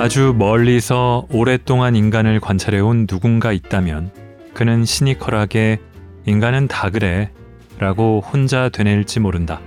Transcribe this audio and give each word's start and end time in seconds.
아주 0.00 0.34
멀리서 0.34 1.26
오랫동안 1.28 1.94
인간을 1.94 2.40
관찰해온 2.40 3.06
누군가 3.06 3.52
있다면 3.52 4.10
그는 4.54 4.86
시니컬하게 4.86 5.78
인간은 6.24 6.68
다 6.68 6.88
그래 6.88 7.30
라고 7.78 8.22
혼자 8.24 8.70
되뇌일지 8.70 9.20
모른다. 9.20 9.60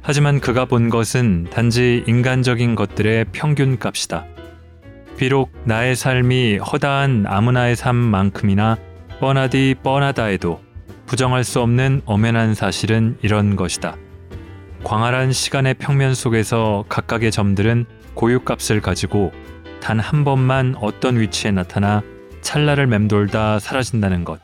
하지만 0.00 0.40
그가 0.40 0.64
본 0.64 0.88
것은 0.88 1.48
단지 1.50 2.02
인간적인 2.06 2.74
것들의 2.74 3.26
평균 3.32 3.78
값이다. 3.78 4.24
비록 5.18 5.52
나의 5.64 5.94
삶이 5.94 6.56
허다한 6.56 7.26
아무나의 7.28 7.76
삶만큼이나 7.76 8.78
뻔하디 9.20 9.74
뻔하다 9.82 10.24
해도 10.24 10.62
부정할 11.04 11.44
수 11.44 11.60
없는 11.60 12.00
엄연한 12.06 12.54
사실은 12.54 13.18
이런 13.20 13.56
것이다. 13.56 13.94
광활한 14.84 15.32
시간의 15.32 15.74
평면 15.74 16.14
속에서 16.14 16.86
각각의 16.88 17.30
점들은 17.30 17.84
고유값을 18.20 18.82
가지고 18.82 19.32
단 19.80 19.98
한 19.98 20.24
번만 20.24 20.74
어떤 20.78 21.18
위치에 21.18 21.50
나타나 21.50 22.02
찰나를 22.42 22.86
맴돌다 22.86 23.58
사라진다는 23.58 24.24
것. 24.24 24.40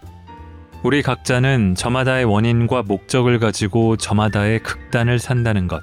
우리 0.82 1.02
각자는 1.02 1.74
저마다의 1.74 2.24
원인과 2.24 2.84
목적을 2.84 3.38
가지고 3.38 3.96
저마다의 3.96 4.60
극단을 4.60 5.18
산다는 5.18 5.68
것. 5.68 5.82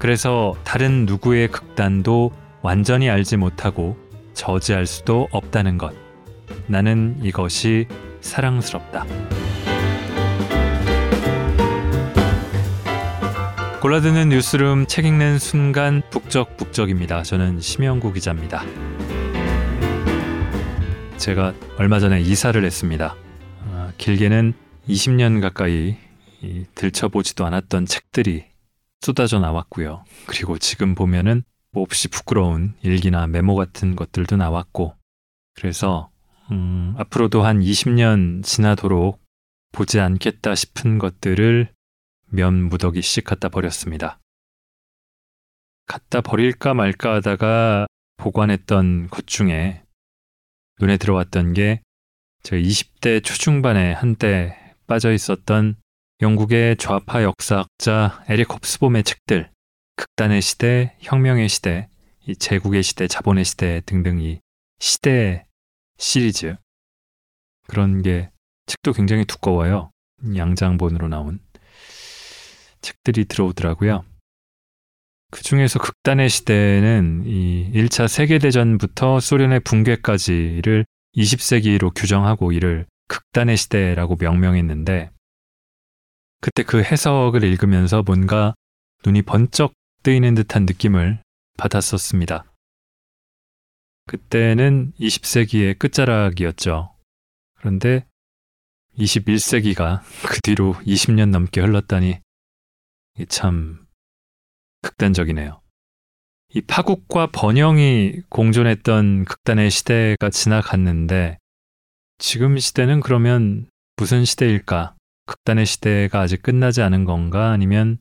그래서 0.00 0.54
다른 0.64 1.06
누구의 1.06 1.48
극단도 1.48 2.32
완전히 2.62 3.08
알지 3.08 3.36
못하고 3.36 3.96
저지할 4.32 4.86
수도 4.86 5.28
없다는 5.30 5.78
것. 5.78 5.94
나는 6.66 7.16
이것이 7.22 7.86
사랑스럽다. 8.22 9.06
골라드는 13.84 14.30
뉴스룸 14.30 14.86
책 14.86 15.04
읽는 15.04 15.38
순간 15.38 16.00
북적북적입니다. 16.08 17.22
저는 17.22 17.60
심영구 17.60 18.14
기자입니다. 18.14 18.62
제가 21.18 21.52
얼마 21.76 22.00
전에 22.00 22.22
이사를 22.22 22.64
했습니다. 22.64 23.14
아, 23.66 23.92
길게는 23.98 24.54
20년 24.88 25.42
가까이 25.42 25.98
들춰보지도 26.74 27.44
않았던 27.44 27.84
책들이 27.84 28.46
쏟아져 29.02 29.38
나왔고요. 29.38 30.06
그리고 30.24 30.56
지금 30.56 30.94
보면은 30.94 31.44
몹시 31.70 32.08
부끄러운 32.08 32.72
일기나 32.80 33.26
메모 33.26 33.54
같은 33.54 33.96
것들도 33.96 34.38
나왔고, 34.38 34.94
그래서 35.56 36.08
음, 36.50 36.94
앞으로도 36.96 37.42
한 37.42 37.60
20년 37.60 38.42
지나도록 38.44 39.20
보지 39.72 40.00
않겠다 40.00 40.54
싶은 40.54 40.96
것들을 40.96 41.73
면 42.34 42.68
무더기씩 42.68 43.22
갖다 43.22 43.48
버렸습니다. 43.48 44.18
갖다 45.86 46.20
버릴까 46.20 46.74
말까 46.74 47.14
하다가 47.14 47.86
보관했던 48.16 49.08
것 49.08 49.28
중에 49.28 49.84
눈에 50.80 50.96
들어왔던 50.96 51.52
게제 51.52 51.80
20대 52.42 53.22
초중반에 53.22 53.92
한때 53.92 54.74
빠져 54.88 55.12
있었던 55.12 55.76
영국의 56.22 56.76
좌파 56.76 57.22
역사학자 57.22 58.24
에릭 58.28 58.52
홉스봄의 58.52 59.04
책들, 59.04 59.52
극단의 59.94 60.42
시대, 60.42 60.96
혁명의 61.00 61.48
시대, 61.48 61.88
이 62.26 62.34
제국의 62.34 62.82
시대, 62.82 63.06
자본의 63.06 63.44
시대 63.44 63.80
등등 63.86 64.20
이 64.20 64.40
시대 64.80 65.46
시리즈 65.98 66.56
그런 67.68 68.02
게 68.02 68.30
책도 68.66 68.92
굉장히 68.92 69.24
두꺼워요. 69.24 69.90
양장본으로 70.34 71.08
나온 71.08 71.43
책들이 72.84 73.24
들어오더라고요. 73.24 74.04
그 75.30 75.42
중에서 75.42 75.80
극단의 75.80 76.28
시대는 76.28 77.24
이 77.26 77.72
1차 77.72 78.06
세계대전부터 78.06 79.18
소련의 79.18 79.60
붕괴까지를 79.60 80.84
20세기로 81.16 81.92
규정하고 81.94 82.52
이를 82.52 82.86
극단의 83.08 83.56
시대라고 83.56 84.16
명명했는데 84.20 85.10
그때 86.40 86.62
그 86.62 86.82
해석을 86.82 87.42
읽으면서 87.42 88.02
뭔가 88.02 88.54
눈이 89.04 89.22
번쩍 89.22 89.72
뜨이는 90.02 90.34
듯한 90.34 90.66
느낌을 90.66 91.22
받았었습니다. 91.56 92.44
그때는 94.06 94.92
20세기의 95.00 95.78
끝자락이었죠. 95.78 96.94
그런데 97.56 98.06
21세기가 98.98 100.02
그 100.28 100.40
뒤로 100.42 100.74
20년 100.86 101.30
넘게 101.30 101.62
흘렀다니 101.62 102.23
참 103.28 103.86
극단적이네요. 104.82 105.60
이 106.54 106.60
파국과 106.60 107.28
번영이 107.32 108.22
공존했던 108.28 109.24
극단의 109.24 109.70
시대가 109.70 110.30
지나갔는데 110.30 111.38
지금 112.18 112.58
시대는 112.58 113.00
그러면 113.00 113.66
무슨 113.96 114.24
시대일까? 114.24 114.94
극단의 115.26 115.66
시대가 115.66 116.20
아직 116.20 116.42
끝나지 116.42 116.82
않은 116.82 117.04
건가? 117.04 117.50
아니면 117.50 117.98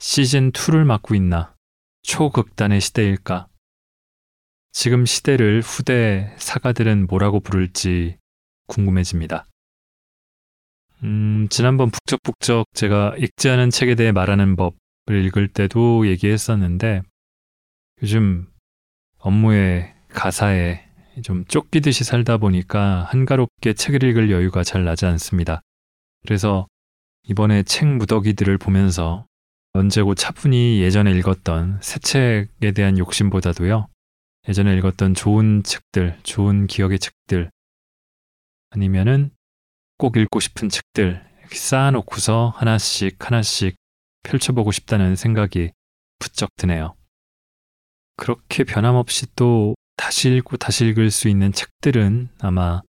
시즌 0.00 0.52
2를 0.52 0.84
맡고 0.84 1.14
있나? 1.14 1.54
초극단의 2.02 2.80
시대일까? 2.80 3.48
지금 4.72 5.06
시대를 5.06 5.60
후대 5.60 6.34
사가들은 6.38 7.06
뭐라고 7.06 7.40
부를지 7.40 8.18
궁금해집니다. 8.66 9.46
음, 11.04 11.48
지난번 11.50 11.90
북적북적 11.90 12.68
제가 12.72 13.14
읽지 13.18 13.50
않은 13.50 13.68
책에 13.68 13.94
대해 13.94 14.10
말하는 14.10 14.56
법을 14.56 15.24
읽을 15.26 15.48
때도 15.48 16.06
얘기했었는데 16.08 17.02
요즘 18.02 18.46
업무에 19.18 19.94
가사에 20.08 20.82
좀 21.22 21.44
쫓기듯이 21.44 22.04
살다 22.04 22.38
보니까 22.38 23.04
한가롭게 23.10 23.74
책을 23.74 24.02
읽을 24.02 24.30
여유가 24.30 24.64
잘 24.64 24.84
나지 24.84 25.04
않습니다. 25.04 25.60
그래서 26.26 26.66
이번에 27.24 27.64
책 27.64 27.86
무더기들을 27.86 28.56
보면서 28.56 29.26
언제고 29.74 30.14
차분히 30.14 30.80
예전에 30.80 31.12
읽었던 31.12 31.80
새 31.82 31.98
책에 31.98 32.72
대한 32.72 32.96
욕심보다도요, 32.96 33.88
예전에 34.48 34.74
읽었던 34.78 35.14
좋은 35.14 35.62
책들, 35.64 36.18
좋은 36.22 36.66
기억의 36.66 36.98
책들, 36.98 37.50
아니면은 38.70 39.30
꼭 39.96 40.16
읽고 40.16 40.40
싶은 40.40 40.68
책들 40.68 41.24
쌓아놓고서 41.52 42.52
하나씩 42.56 43.24
하나씩 43.24 43.76
펼쳐보고 44.22 44.72
싶다는 44.72 45.16
생각이 45.16 45.70
부쩍 46.18 46.50
드네요. 46.56 46.94
그렇게 48.16 48.64
변함없이 48.64 49.26
또 49.36 49.74
다시 49.96 50.30
읽고 50.30 50.56
다시 50.56 50.86
읽을 50.86 51.10
수 51.10 51.28
있는 51.28 51.52
책들은 51.52 52.30
아마 52.40 52.82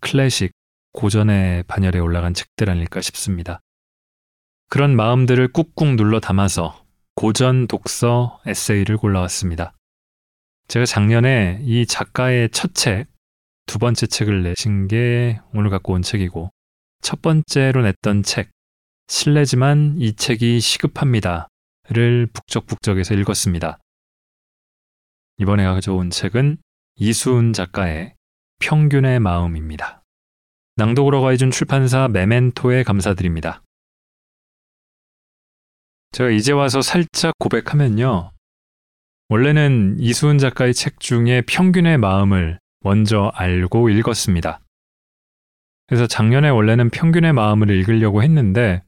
클래식, 0.00 0.52
고전의 0.92 1.64
반열에 1.64 1.98
올라간 1.98 2.34
책들 2.34 2.70
아닐까 2.70 3.00
싶습니다. 3.00 3.60
그런 4.68 4.96
마음들을 4.96 5.52
꾹꾹 5.52 5.96
눌러 5.96 6.20
담아서 6.20 6.84
고전 7.14 7.66
독서 7.66 8.40
에세이를 8.46 8.96
골라왔습니다. 8.96 9.74
제가 10.68 10.84
작년에 10.84 11.60
이 11.62 11.86
작가의 11.86 12.50
첫 12.50 12.74
책, 12.74 13.06
두 13.68 13.78
번째 13.78 14.06
책을 14.06 14.42
내신 14.44 14.88
게 14.88 15.38
오늘 15.52 15.68
갖고 15.68 15.92
온 15.92 16.00
책이고 16.00 16.50
첫 17.02 17.20
번째로 17.20 17.82
냈던 17.82 18.22
책 18.22 18.50
실례지만 19.08 19.96
이 19.98 20.14
책이 20.14 20.58
시급합니다를 20.58 22.28
북적북적에서 22.32 23.14
읽었습니다. 23.14 23.78
이번에 25.36 25.64
가져온 25.64 26.08
책은 26.08 26.56
이수은 26.96 27.52
작가의 27.52 28.14
평균의 28.58 29.20
마음입니다. 29.20 30.02
낭독을 30.76 31.14
허가해준 31.14 31.50
출판사 31.50 32.08
메멘토에 32.08 32.84
감사드립니다. 32.84 33.62
제가 36.12 36.30
이제 36.30 36.52
와서 36.52 36.80
살짝 36.80 37.34
고백하면요. 37.38 38.32
원래는 39.28 39.98
이수은 40.00 40.38
작가의 40.38 40.72
책 40.72 41.00
중에 41.00 41.42
평균의 41.42 41.98
마음을 41.98 42.58
먼저 42.80 43.32
알고 43.34 43.90
읽었습니다. 43.90 44.60
그래서 45.86 46.06
작년에 46.06 46.50
원래는 46.50 46.90
평균의 46.90 47.32
마음을 47.32 47.70
읽으려고 47.70 48.22
했는데 48.22 48.82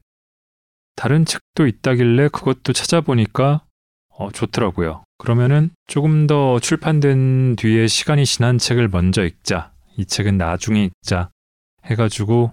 다른 0.97 1.25
책도 1.25 1.67
있다길래 1.67 2.29
그것도 2.29 2.73
찾아보니까 2.73 3.65
어, 4.11 4.31
좋더라고요. 4.31 5.05
그러면은 5.17 5.71
조금 5.87 6.27
더 6.27 6.61
출판된 6.61 7.57
뒤에 7.57 7.87
시간이 7.87 8.27
지난 8.27 8.59
책을 8.59 8.89
먼저 8.89 9.25
읽자. 9.25 9.73
이 9.97 10.05
책은 10.05 10.37
나중에 10.37 10.85
읽자. 10.85 11.31
해가지고 11.87 12.53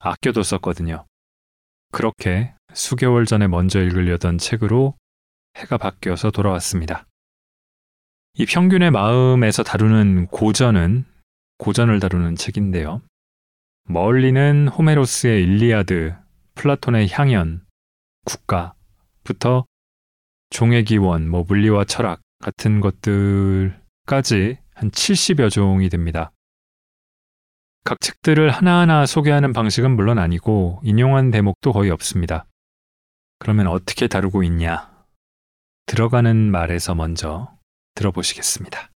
아껴뒀었거든요. 0.00 1.06
그렇게 1.92 2.52
수개월 2.74 3.26
전에 3.26 3.46
먼저 3.46 3.80
읽으려던 3.80 4.38
책으로 4.38 4.94
해가 5.56 5.78
바뀌어서 5.78 6.30
돌아왔습니다. 6.32 7.06
이 8.34 8.46
평균의 8.46 8.90
마음에서 8.90 9.62
다루는 9.62 10.28
고전은 10.28 11.04
고전을 11.58 12.00
다루는 12.00 12.36
책인데요. 12.36 13.02
멀리는 13.84 14.68
호메로스의 14.68 15.42
일리아드, 15.42 16.14
플라톤의 16.54 17.08
향연, 17.10 17.64
국가부터 18.24 19.64
종의 20.50 20.84
기원, 20.84 21.28
뭐 21.28 21.44
물리와 21.46 21.84
철학 21.84 22.20
같은 22.40 22.80
것들까지 22.80 24.58
한 24.74 24.90
70여 24.90 25.50
종이 25.50 25.88
됩니다. 25.88 26.30
각 27.84 28.00
책들을 28.00 28.50
하나하나 28.50 29.06
소개하는 29.06 29.52
방식은 29.52 29.96
물론 29.96 30.18
아니고 30.18 30.80
인용한 30.84 31.30
대목도 31.30 31.72
거의 31.72 31.90
없습니다. 31.90 32.44
그러면 33.38 33.66
어떻게 33.66 34.08
다루고 34.08 34.42
있냐? 34.44 34.90
들어가는 35.86 36.36
말에서 36.50 36.94
먼저 36.94 37.57
들어보시겠습니다. 37.98 38.90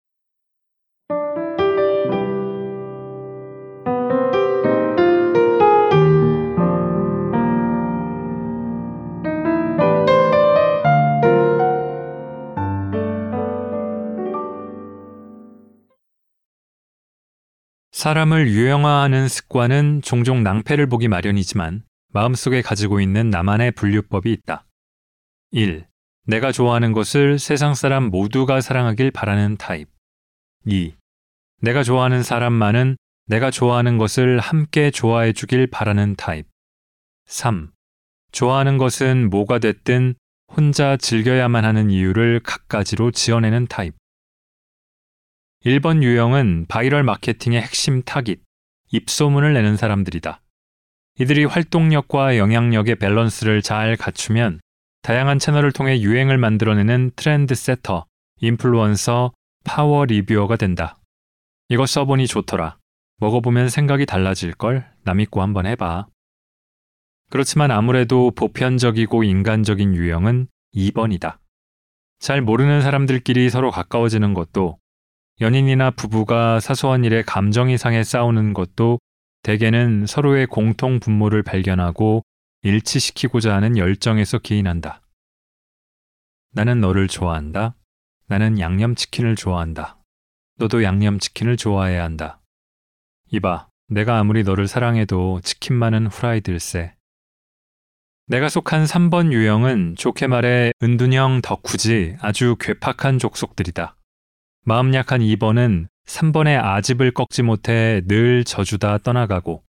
사람을 17.92 18.48
유형화하는 18.48 19.28
습관은 19.28 20.02
종종 20.02 20.42
낭패를 20.42 20.88
보기 20.88 21.10
마련이지만 21.10 21.84
마음속에 22.14 22.62
가지고 22.62 23.02
있는 23.02 23.30
나만의 23.30 23.72
분류법이 23.74 24.32
있다. 24.32 24.66
1. 25.52 25.86
내가 26.26 26.52
좋아하는 26.52 26.92
것을 26.94 27.40
세상 27.40 27.74
사람 27.74 28.06
모두가 28.06 28.62
사랑하길 28.62 29.12
바라는 29.12 29.58
타입. 29.58 29.88
2. 30.66 30.94
내가 31.62 31.84
좋아하는 31.84 32.24
사람만은 32.24 32.98
내가 33.26 33.52
좋아하는 33.52 33.98
것을 33.98 34.40
함께 34.40 34.92
좋아해 34.92 35.34
주길 35.34 35.68
바라는 35.68 36.16
타입. 36.16 36.48
3. 37.26 37.72
좋아하는 38.32 38.78
것은 38.78 39.30
뭐가 39.30 39.60
됐든 39.60 40.16
혼자 40.48 40.98
즐겨야만 40.98 41.66
하는 41.66 41.92
이유를 41.92 42.42
갖가지로 42.42 43.12
지어내는 43.12 43.68
타입. 43.68 43.96
1번 45.66 46.04
유형은 46.04 46.68
바이럴 46.68 47.04
마케팅의 47.04 47.62
핵심 47.62 48.02
타깃, 48.04 48.42
입소문을 48.92 49.54
내는 49.54 49.78
사람들이다. 49.78 50.42
이들이 51.20 51.46
활동력과 51.46 52.38
영향력의 52.38 52.96
밸런스를 52.96 53.62
잘 53.62 53.98
갖추면 53.98 54.62
다양한 55.02 55.40
채널을 55.40 55.72
통해 55.72 56.02
유행을 56.02 56.38
만들어내는 56.38 57.12
트렌드 57.16 57.56
세터, 57.56 58.06
인플루언서, 58.42 59.32
파워 59.64 60.06
리뷰어가 60.06 60.56
된다. 60.56 60.98
이거 61.70 61.86
써보니 61.86 62.28
좋더라. 62.28 62.78
먹어보면 63.18 63.70
생각이 63.70 64.06
달라질걸? 64.06 64.90
나 65.04 65.18
믿고 65.18 65.42
한번 65.42 65.66
해봐. 65.66 66.08
그렇지만 67.30 67.72
아무래도 67.72 68.32
보편적이고 68.32 69.24
인간적인 69.24 69.96
유형은 69.96 70.48
2번이다. 70.76 71.38
잘 72.20 72.42
모르는 72.42 72.82
사람들끼리 72.82 73.50
서로 73.50 73.72
가까워지는 73.72 74.34
것도 74.34 74.78
연인이나 75.42 75.92
부부가 75.92 76.60
사소한 76.60 77.06
일에 77.06 77.22
감정 77.22 77.70
이 77.70 77.78
상해 77.78 78.04
싸우는 78.04 78.54
것도 78.54 79.00
대개는 79.44 80.06
서로의 80.06 80.48
공통 80.48 81.00
분모를 81.00 81.44
발견하고 81.44 82.24
일치시키고자 82.62 83.56
하는 83.56 83.78
열정에서 83.78 84.40
기인한다. 84.40 85.02
나는 86.52 86.82
너를 86.82 87.08
좋아한다. 87.08 87.76
나는 88.28 88.60
양념치킨을 88.60 89.36
좋아한다. 89.36 89.98
너도 90.58 90.84
양념치킨을 90.84 91.58
좋아해야 91.58 92.04
한다. 92.04 92.42
이봐, 93.32 93.70
내가 93.88 94.20
아무리 94.20 94.44
너를 94.44 94.68
사랑해도 94.68 95.40
치킨만은 95.42 96.08
후라이들세. 96.08 96.96
내가 98.28 98.50
속한 98.50 98.84
3번 98.86 99.32
유형은 99.32 99.96
좋게 99.96 100.28
말해 100.28 100.72
은둔형 100.84 101.42
덕후지 101.42 102.18
아주 102.20 102.56
괴팍한 102.60 103.18
족속들이다. 103.18 103.96
마음 104.66 104.94
약한 104.94 105.22
2번은 105.22 105.88
3번의 106.06 106.64
아집을 106.64 107.12
꺾지 107.12 107.42
못해 107.42 108.02
늘 108.06 108.44
저주다 108.44 109.00
떠나가고 109.00 109.64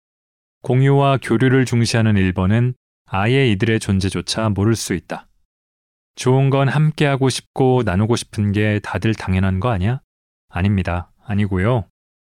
공유와 0.62 1.20
교류를 1.22 1.64
중시하는 1.64 2.16
1번은 2.16 2.74
아예 3.12 3.50
이들의 3.52 3.80
존재조차 3.80 4.50
모를 4.50 4.76
수 4.76 4.94
있다. 4.94 5.28
좋은 6.16 6.50
건 6.50 6.68
함께하고 6.68 7.30
싶고 7.30 7.82
나누고 7.84 8.16
싶은 8.16 8.52
게 8.52 8.80
다들 8.84 9.16
당연한 9.16 9.60
거 9.60 9.70
아니야? 9.70 10.02
아닙니다. 10.48 11.12
아니고요. 11.24 11.88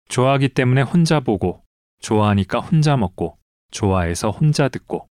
좋아하기 0.09 0.49
때문에 0.49 0.81
혼자 0.81 1.19
보고, 1.19 1.63
좋아하니까 1.99 2.59
혼자 2.59 2.97
먹고, 2.97 3.37
좋아해서 3.71 4.31
혼자 4.31 4.67
듣고, 4.67 5.07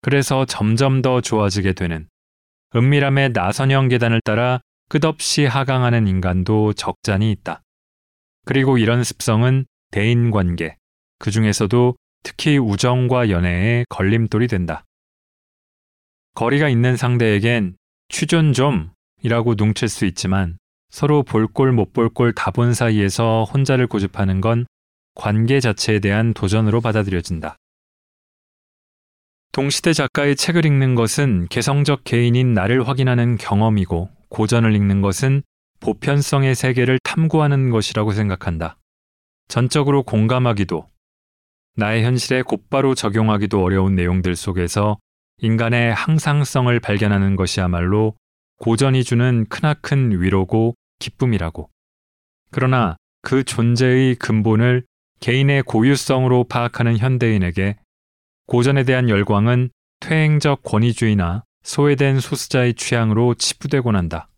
그래서 0.00 0.44
점점 0.44 1.02
더 1.02 1.20
좋아지게 1.20 1.74
되는 1.74 2.08
은밀함의 2.74 3.30
나선형 3.34 3.88
계단을 3.88 4.20
따라 4.24 4.60
끝없이 4.88 5.44
하강하는 5.44 6.06
인간도 6.06 6.72
적잖이 6.72 7.30
있다. 7.32 7.62
그리고 8.44 8.78
이런 8.78 9.04
습성은 9.04 9.66
대인 9.90 10.30
관계, 10.30 10.76
그 11.18 11.30
중에서도 11.30 11.96
특히 12.22 12.58
우정과 12.58 13.30
연애에 13.30 13.84
걸림돌이 13.88 14.48
된다. 14.48 14.84
거리가 16.38 16.68
있는 16.68 16.96
상대에겐 16.96 17.74
취존 18.08 18.52
좀 18.52 18.92
이라고 19.24 19.56
눈칠 19.56 19.88
수 19.88 20.04
있지만 20.06 20.56
서로 20.88 21.24
볼 21.24 21.48
꼴 21.48 21.72
못 21.72 21.92
볼 21.92 22.08
꼴 22.10 22.32
다 22.32 22.52
본 22.52 22.74
사이에서 22.74 23.42
혼자를 23.42 23.88
고집하는 23.88 24.40
건 24.40 24.64
관계 25.16 25.58
자체에 25.58 25.98
대한 25.98 26.32
도전으로 26.34 26.80
받아들여진다. 26.80 27.56
동시대 29.50 29.92
작가의 29.92 30.36
책을 30.36 30.64
읽는 30.64 30.94
것은 30.94 31.48
개성적 31.48 32.04
개인인 32.04 32.54
나를 32.54 32.86
확인하는 32.86 33.36
경험이고 33.36 34.08
고전을 34.28 34.76
읽는 34.76 35.02
것은 35.02 35.42
보편성의 35.80 36.54
세계를 36.54 37.00
탐구하는 37.02 37.70
것이라고 37.70 38.12
생각한다. 38.12 38.76
전적으로 39.48 40.04
공감하기도, 40.04 40.88
나의 41.74 42.04
현실에 42.04 42.42
곧바로 42.42 42.94
적용하기도 42.94 43.60
어려운 43.60 43.96
내용들 43.96 44.36
속에서 44.36 44.98
인간의 45.40 45.94
항상성을 45.94 46.78
발견하는 46.80 47.36
것이야말로 47.36 48.14
고전이 48.58 49.04
주는 49.04 49.46
크나큰 49.48 50.20
위로고 50.20 50.74
기쁨이라고. 50.98 51.70
그러나 52.50 52.96
그 53.22 53.44
존재의 53.44 54.16
근본을 54.16 54.84
개인의 55.20 55.62
고유성으로 55.62 56.44
파악하는 56.44 56.98
현대인에게 56.98 57.76
고전에 58.46 58.84
대한 58.84 59.08
열광은 59.08 59.70
퇴행적 60.00 60.62
권위주의나 60.62 61.44
소외된 61.62 62.20
소수자의 62.20 62.74
취향으로 62.74 63.34
치부되곤 63.34 63.96
한다. 63.96 64.28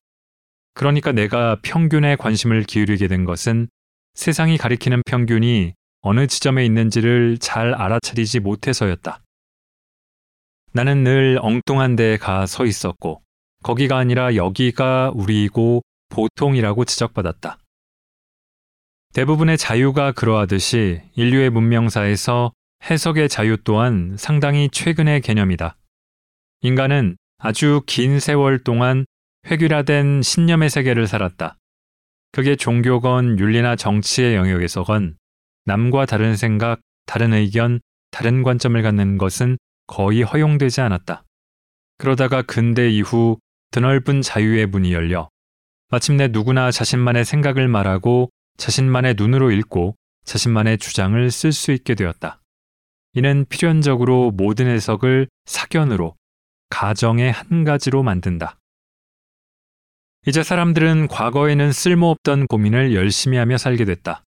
그러니까 0.74 1.12
내가 1.12 1.58
평균에 1.62 2.16
관심을 2.16 2.64
기울이게 2.64 3.08
된 3.08 3.24
것은 3.24 3.68
세상이 4.14 4.58
가리키는 4.58 5.02
평균이 5.06 5.74
어느 6.02 6.26
지점에 6.26 6.64
있는지를 6.64 7.38
잘 7.38 7.74
알아차리지 7.74 8.40
못해서였다. 8.40 9.20
나는 10.72 11.02
늘 11.04 11.38
엉뚱한 11.40 11.96
데에 11.96 12.16
가 12.16 12.46
서 12.46 12.64
있었고, 12.64 13.22
거기가 13.62 13.98
아니라 13.98 14.36
여기가 14.36 15.12
우리이고 15.14 15.82
보통이라고 16.08 16.84
지적받았다. 16.84 17.58
대부분의 19.12 19.58
자유가 19.58 20.12
그러하듯이 20.12 21.02
인류의 21.14 21.50
문명사에서 21.50 22.52
해석의 22.88 23.28
자유 23.28 23.56
또한 23.64 24.16
상당히 24.16 24.68
최근의 24.70 25.20
개념이다. 25.20 25.76
인간은 26.62 27.16
아주 27.38 27.82
긴 27.86 28.20
세월 28.20 28.62
동안 28.62 29.04
획일화된 29.46 30.22
신념의 30.22 30.70
세계를 30.70 31.06
살았다. 31.06 31.56
그게 32.32 32.54
종교건 32.54 33.38
윤리나 33.38 33.74
정치의 33.76 34.36
영역에서건 34.36 35.16
남과 35.64 36.06
다른 36.06 36.36
생각, 36.36 36.80
다른 37.06 37.32
의견, 37.32 37.80
다른 38.12 38.42
관점을 38.42 38.80
갖는 38.80 39.18
것은 39.18 39.58
거의 39.90 40.22
허용되지 40.22 40.80
않았다. 40.82 41.24
그러다가 41.98 42.42
근대 42.42 42.88
이후 42.88 43.38
드넓은 43.72 44.22
자유의 44.22 44.66
문이 44.66 44.92
열려 44.92 45.28
마침내 45.90 46.28
누구나 46.28 46.70
자신만의 46.70 47.24
생각을 47.24 47.66
말하고 47.66 48.30
자신만의 48.56 49.14
눈으로 49.18 49.50
읽고 49.50 49.96
자신만의 50.24 50.78
주장을 50.78 51.30
쓸 51.32 51.50
수 51.50 51.72
있게 51.72 51.96
되었다. 51.96 52.40
이는 53.14 53.44
필연적으로 53.48 54.30
모든 54.30 54.68
해석을 54.68 55.28
사견으로 55.46 56.14
가정의 56.68 57.32
한 57.32 57.64
가지로 57.64 58.04
만든다. 58.04 58.60
이제 60.24 60.44
사람들은 60.44 61.08
과거에는 61.08 61.72
쓸모없던 61.72 62.46
고민을 62.46 62.94
열심히 62.94 63.38
하며 63.38 63.58
살게 63.58 63.84
됐다. 63.86 64.22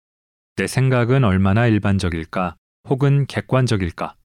내 0.55 0.67
생각은 0.67 1.25
얼마나 1.25 1.67
일반적일까 1.67 2.55
혹은 2.87 3.25
객관적일까? 3.25 4.15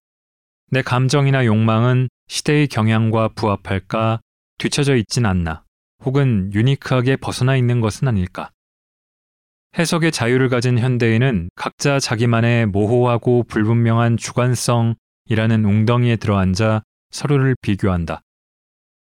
내 0.71 0.83
감정이나 0.83 1.45
욕망은 1.47 2.09
시대의 2.29 2.69
경향과 2.69 3.29
부합할까 3.35 4.21
뒤처져 4.59 4.97
있진 4.97 5.27
않나 5.27 5.65
혹은 6.05 6.53
유니크하게 6.53 7.17
벗어나 7.17 7.57
있는 7.57 7.81
것은 7.81 8.09
아닐까? 8.09 8.51
해석의 9.79 10.13
자유를 10.13 10.49
가진 10.49 10.79
현대인은 10.79 11.49
각자 11.57 11.99
자기만의 11.99 12.67
모호하고 12.67 13.45
불분명한 13.45 14.17
주관성이라는 14.17 15.65
웅덩이에 15.65 16.17
들어앉아 16.17 16.83
서로를 17.11 17.57
비교한다. 17.61 18.23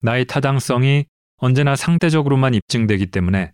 나의 0.00 0.26
타당성이 0.26 1.06
언제나 1.36 1.76
상대적으로만 1.76 2.54
입증되기 2.54 3.06
때문에 3.06 3.52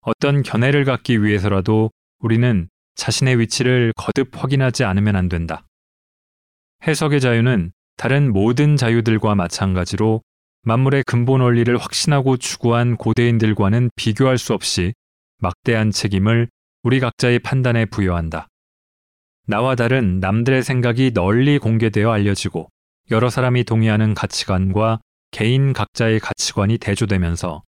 어떤 0.00 0.42
견해를 0.42 0.84
갖기 0.84 1.22
위해서라도 1.22 1.90
우리는 2.18 2.68
자신의 2.94 3.38
위치를 3.40 3.92
거듭 3.96 4.30
확인하지 4.42 4.84
않으면 4.84 5.16
안 5.16 5.28
된다. 5.28 5.64
해석의 6.86 7.20
자유는 7.20 7.72
다른 7.96 8.32
모든 8.32 8.76
자유들과 8.76 9.36
마찬가지로 9.36 10.22
만물의 10.62 11.04
근본 11.06 11.40
원리를 11.40 11.76
확신하고 11.76 12.36
추구한 12.36 12.96
고대인들과는 12.96 13.90
비교할 13.94 14.38
수 14.38 14.52
없이 14.52 14.92
막대한 15.38 15.90
책임을 15.90 16.48
우리 16.82 16.98
각자의 16.98 17.38
판단에 17.40 17.84
부여한다. 17.84 18.48
나와 19.46 19.74
다른 19.76 20.18
남들의 20.20 20.62
생각이 20.62 21.12
널리 21.12 21.58
공개되어 21.58 22.10
알려지고 22.10 22.68
여러 23.10 23.30
사람이 23.30 23.64
동의하는 23.64 24.14
가치관과 24.14 25.00
개인 25.30 25.72
각자의 25.72 26.20
가치관이 26.20 26.78
대조되면서 26.78 27.62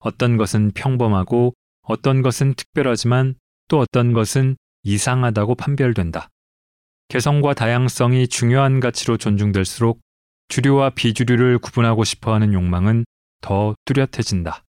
어떤 0.00 0.36
것은 0.36 0.72
평범하고 0.72 1.54
어떤 1.82 2.22
것은 2.22 2.54
특별하지만 2.54 3.34
또 3.68 3.78
어떤 3.78 4.12
것은 4.12 4.56
이상하다고 4.82 5.54
판별된다. 5.56 6.28
개성과 7.08 7.54
다양성이 7.54 8.26
중요한 8.26 8.80
가치로 8.80 9.16
존중될수록 9.16 10.00
주류와 10.48 10.90
비주류를 10.90 11.58
구분하고 11.58 12.04
싶어 12.04 12.34
하는 12.34 12.52
욕망은 12.52 13.04
더 13.40 13.74
뚜렷해진다. 13.84 14.64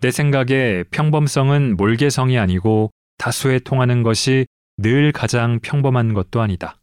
내 0.00 0.10
생각에 0.10 0.84
평범성은 0.90 1.76
몰개성이 1.76 2.38
아니고 2.38 2.90
다수에 3.18 3.58
통하는 3.58 4.02
것이 4.02 4.46
늘 4.76 5.12
가장 5.12 5.58
평범한 5.60 6.14
것도 6.14 6.40
아니다. 6.40 6.76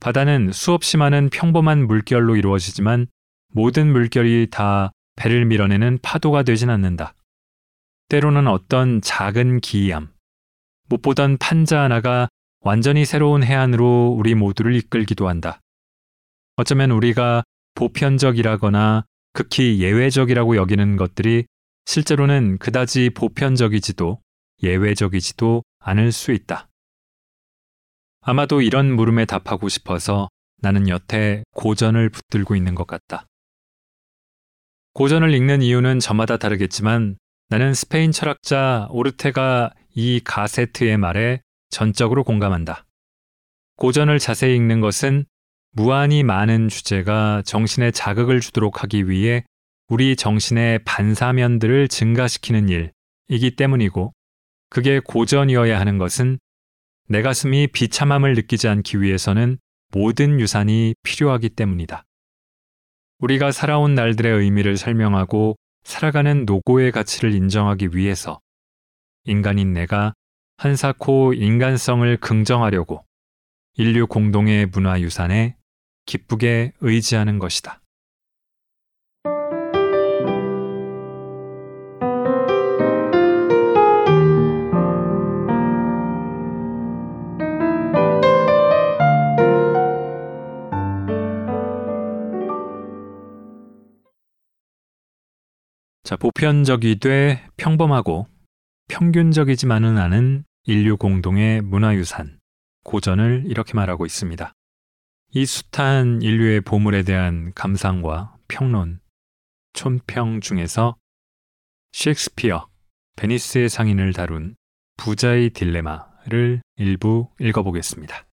바다는 0.00 0.50
수없이 0.52 0.96
많은 0.96 1.30
평범한 1.30 1.86
물결로 1.86 2.36
이루어지지만 2.36 3.06
모든 3.52 3.92
물결이 3.92 4.48
다 4.50 4.90
배를 5.16 5.44
밀어내는 5.44 5.98
파도가 6.02 6.42
되진 6.42 6.70
않는다. 6.70 7.14
때로는 8.08 8.46
어떤 8.46 9.00
작은 9.00 9.60
기이함, 9.60 10.12
못 10.88 11.02
보던 11.02 11.38
판자 11.38 11.80
하나가 11.80 12.28
완전히 12.64 13.04
새로운 13.04 13.42
해안으로 13.42 14.14
우리 14.16 14.34
모두를 14.34 14.74
이끌기도 14.76 15.28
한다. 15.28 15.60
어쩌면 16.56 16.92
우리가 16.92 17.42
보편적이라거나 17.74 19.04
극히 19.32 19.80
예외적이라고 19.80 20.56
여기는 20.56 20.96
것들이 20.96 21.46
실제로는 21.86 22.58
그다지 22.58 23.10
보편적이지도 23.10 24.20
예외적이지도 24.62 25.64
않을 25.80 26.12
수 26.12 26.32
있다. 26.32 26.68
아마도 28.20 28.62
이런 28.62 28.94
물음에 28.94 29.24
답하고 29.24 29.68
싶어서 29.68 30.28
나는 30.60 30.88
여태 30.88 31.42
고전을 31.56 32.10
붙들고 32.10 32.54
있는 32.54 32.76
것 32.76 32.86
같다. 32.86 33.26
고전을 34.94 35.34
읽는 35.34 35.62
이유는 35.62 35.98
저마다 35.98 36.36
다르겠지만 36.36 37.16
나는 37.48 37.74
스페인 37.74 38.12
철학자 38.12 38.86
오르테가 38.90 39.72
이 39.94 40.20
가세트의 40.22 40.98
말에 40.98 41.40
전적으로 41.72 42.22
공감한다. 42.22 42.86
고전을 43.76 44.20
자세히 44.20 44.54
읽는 44.54 44.80
것은 44.80 45.24
무한히 45.72 46.22
많은 46.22 46.68
주제가 46.68 47.42
정신에 47.44 47.90
자극을 47.90 48.40
주도록 48.40 48.82
하기 48.82 49.08
위해 49.08 49.44
우리 49.88 50.14
정신의 50.14 50.80
반사면들을 50.84 51.88
증가시키는 51.88 52.68
일이기 52.68 53.56
때문이고 53.56 54.12
그게 54.68 55.00
고전이어야 55.00 55.80
하는 55.80 55.98
것은 55.98 56.38
내 57.08 57.22
가슴이 57.22 57.68
비참함을 57.68 58.34
느끼지 58.34 58.68
않기 58.68 59.00
위해서는 59.00 59.58
모든 59.92 60.40
유산이 60.40 60.94
필요하기 61.02 61.50
때문이다. 61.50 62.04
우리가 63.18 63.50
살아온 63.50 63.94
날들의 63.94 64.32
의미를 64.40 64.76
설명하고 64.76 65.56
살아가는 65.84 66.44
노고의 66.44 66.92
가치를 66.92 67.34
인정하기 67.34 67.90
위해서 67.94 68.40
인간인 69.24 69.72
내가 69.72 70.14
한사코 70.62 71.32
인간성을 71.34 72.16
긍정하려고 72.18 73.04
인류 73.74 74.06
공동의 74.06 74.66
문화유산에 74.66 75.56
기쁘게 76.06 76.74
의지하는 76.80 77.40
것이다. 77.40 77.80
자, 96.04 96.16
보편적이되 96.16 97.48
평범하고 97.56 98.28
평균적이지만은 98.86 99.98
않은 99.98 100.44
인류 100.64 100.96
공동의 100.96 101.60
문화유산, 101.60 102.38
고전을 102.84 103.44
이렇게 103.46 103.74
말하고 103.74 104.06
있습니다. 104.06 104.52
이 105.34 105.44
숱한 105.44 106.22
인류의 106.22 106.60
보물에 106.60 107.02
대한 107.02 107.52
감상과 107.54 108.36
평론, 108.46 109.00
촌평 109.72 110.40
중에서 110.40 110.96
셰익스피어, 111.92 112.68
베니스의 113.16 113.68
상인을 113.68 114.12
다룬 114.12 114.54
부자의 114.98 115.50
딜레마를 115.50 116.62
일부 116.76 117.28
읽어보겠습니다. 117.40 118.26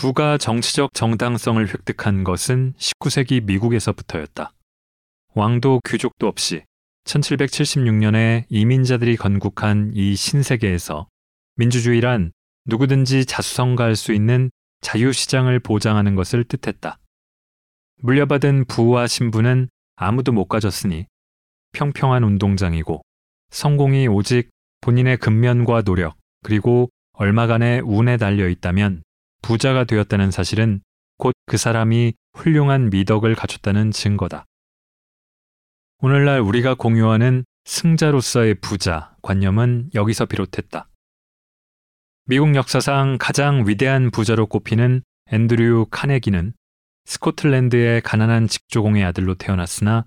부가 0.00 0.38
정치적 0.38 0.94
정당성을 0.94 1.66
획득한 1.66 2.22
것은 2.22 2.72
19세기 2.78 3.42
미국에서부터였다. 3.42 4.52
왕도 5.34 5.80
귀족도 5.84 6.28
없이 6.28 6.62
1776년에 7.02 8.44
이민자들이 8.48 9.16
건국한 9.16 9.90
이 9.96 10.14
신세계에서 10.14 11.08
민주주의란 11.56 12.30
누구든지 12.66 13.24
자수성가할 13.24 13.96
수 13.96 14.12
있는 14.12 14.52
자유시장을 14.82 15.58
보장하는 15.58 16.14
것을 16.14 16.44
뜻했다. 16.44 17.00
물려받은 18.00 18.66
부와 18.66 19.08
신부는 19.08 19.68
아무도 19.96 20.30
못 20.30 20.44
가졌으니 20.44 21.06
평평한 21.72 22.22
운동장이고 22.22 23.02
성공이 23.50 24.06
오직 24.06 24.50
본인의 24.80 25.16
근면과 25.16 25.82
노력 25.82 26.14
그리고 26.44 26.88
얼마간의 27.14 27.80
운에 27.80 28.16
달려 28.16 28.48
있다면 28.48 29.02
부자가 29.42 29.84
되었다는 29.84 30.30
사실은 30.30 30.80
곧 31.16 31.34
그 31.48 31.56
사람이 31.56 32.12
훌륭한 32.34 32.90
미덕을 32.90 33.34
갖췄다는 33.34 33.90
증거다. 33.90 34.44
오늘날 36.00 36.40
우리가 36.40 36.74
공유하는 36.74 37.44
승자로서의 37.64 38.56
부자 38.56 39.16
관념은 39.22 39.90
여기서 39.94 40.26
비롯했다. 40.26 40.88
미국 42.26 42.54
역사상 42.54 43.16
가장 43.18 43.66
위대한 43.66 44.10
부자로 44.10 44.46
꼽히는 44.46 45.02
앤드류 45.32 45.86
카네기는 45.90 46.52
스코틀랜드의 47.06 48.02
가난한 48.02 48.46
직조공의 48.46 49.02
아들로 49.04 49.34
태어났으나 49.34 50.04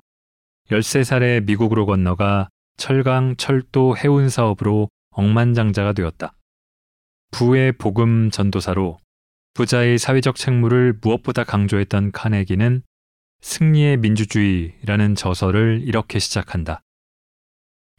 13살에 0.69 1.43
미국으로 1.45 1.87
건너가 1.87 2.49
철강, 2.77 3.35
철도, 3.37 3.97
해운 3.97 4.29
사업으로 4.29 4.89
억만장자가 5.09 5.93
되었다. 5.93 6.33
부의 7.31 7.73
복음 7.73 8.29
전도사로 8.29 8.99
부자의 9.53 9.97
사회적 9.97 10.35
책무를 10.35 10.97
무엇보다 11.01 11.43
강조했던 11.43 12.11
카네기는 12.11 12.83
승리의 13.41 13.97
민주주의라는 13.97 15.15
저서를 15.15 15.81
이렇게 15.83 16.19
시작한다. 16.19 16.81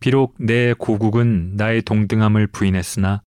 비록 0.00 0.34
내 0.38 0.72
고국은 0.72 1.56
나의 1.56 1.82
동등함을 1.82 2.48
부인했으나 2.48 3.22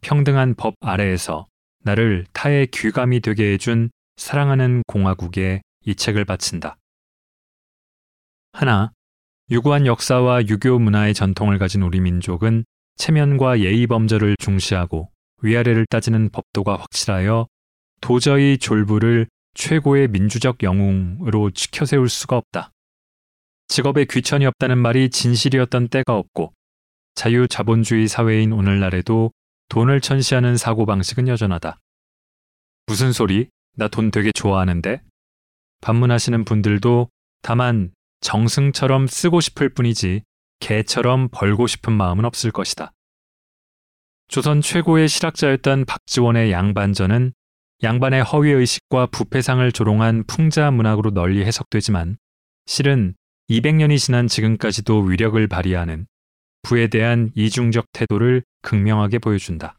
평등한 0.00 0.54
법 0.54 0.74
아래에서 0.80 1.46
나를 1.84 2.26
타의 2.32 2.68
귀감이 2.68 3.20
되게 3.20 3.52
해준 3.52 3.90
사랑하는 4.16 4.82
공화국에 4.86 5.62
이 5.84 5.94
책을 5.94 6.24
바친다. 6.24 6.76
하나, 8.52 8.92
유구한 9.50 9.86
역사와 9.86 10.46
유교 10.48 10.78
문화의 10.78 11.14
전통을 11.14 11.58
가진 11.58 11.82
우리 11.82 12.00
민족은 12.00 12.64
체면과 12.96 13.60
예의 13.60 13.86
범절을 13.86 14.36
중시하고 14.38 15.10
위아래를 15.42 15.86
따지는 15.86 16.30
법도가 16.30 16.76
확실하여 16.76 17.46
도저히 18.00 18.58
졸부를 18.58 19.26
최고의 19.54 20.08
민주적 20.08 20.62
영웅으로 20.62 21.50
지켜세울 21.50 22.08
수가 22.08 22.36
없다. 22.36 22.72
직업에 23.68 24.06
귀천이 24.06 24.46
없다는 24.46 24.78
말이 24.78 25.10
진실이었던 25.10 25.88
때가 25.88 26.16
없고 26.16 26.52
자유자본주의 27.14 28.08
사회인 28.08 28.52
오늘날에도 28.52 29.32
돈을 29.68 30.00
천시하는 30.00 30.56
사고방식은 30.56 31.28
여전하다. 31.28 31.78
무슨 32.86 33.12
소리? 33.12 33.48
나 33.76 33.88
돈 33.88 34.10
되게 34.10 34.32
좋아하는데? 34.32 35.02
반문하시는 35.80 36.44
분들도 36.44 37.08
다만 37.42 37.92
정승처럼 38.20 39.06
쓰고 39.06 39.40
싶을 39.40 39.68
뿐이지 39.68 40.22
개처럼 40.60 41.28
벌고 41.30 41.66
싶은 41.66 41.92
마음은 41.92 42.24
없을 42.24 42.50
것이다. 42.50 42.92
조선 44.28 44.60
최고의 44.60 45.08
실학자였던 45.08 45.84
박지원의 45.84 46.50
양반전은 46.52 47.32
양반의 47.82 48.24
허위의식과 48.24 49.06
부패상을 49.06 49.70
조롱한 49.70 50.24
풍자 50.26 50.70
문학으로 50.72 51.10
널리 51.10 51.44
해석되지만 51.44 52.18
실은 52.66 53.14
200년이 53.48 53.98
지난 53.98 54.26
지금까지도 54.26 55.02
위력을 55.02 55.46
발휘하는 55.46 56.06
부에 56.62 56.88
대한 56.88 57.30
이중적 57.34 57.86
태도를 57.92 58.42
극명하게 58.62 59.20
보여준다. 59.20 59.78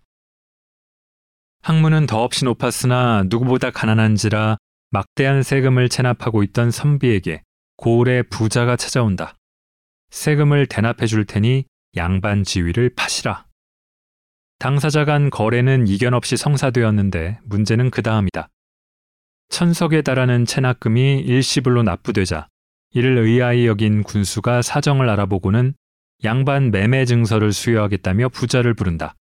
학문은 1.61 2.05
더없이 2.05 2.45
높았으나 2.45 3.25
누구보다 3.27 3.69
가난한지라 3.69 4.57
막대한 4.91 5.43
세금을 5.43 5.89
체납하고 5.89 6.41
있던 6.43 6.71
선비에게 6.71 7.43
고을의 7.75 8.23
부자가 8.29 8.75
찾아온다. 8.75 9.35
세금을 10.09 10.67
대납해 10.67 11.05
줄 11.05 11.25
테니 11.25 11.65
양반 11.97 12.43
지위를 12.43 12.95
파시라. 12.95 13.48
당사자 14.59 15.05
간 15.05 15.29
거래는 15.29 15.87
이견 15.87 16.13
없이 16.13 16.35
성사되었는데 16.35 17.39
문제는 17.45 17.91
그 17.91 18.01
다음이다. 18.01 18.49
천석에 19.47 20.01
달하는 20.01 20.45
체납금이 20.45 21.21
일시불로 21.21 21.81
납부되자 21.83 22.49
이를 22.91 23.17
의아히 23.17 23.67
여긴 23.67 24.03
군수가 24.03 24.61
사정을 24.61 25.09
알아보고는 25.09 25.75
양반 26.25 26.71
매매 26.71 27.05
증서를 27.05 27.53
수여하겠다며 27.53 28.27
부자를 28.29 28.73
부른다. 28.73 29.15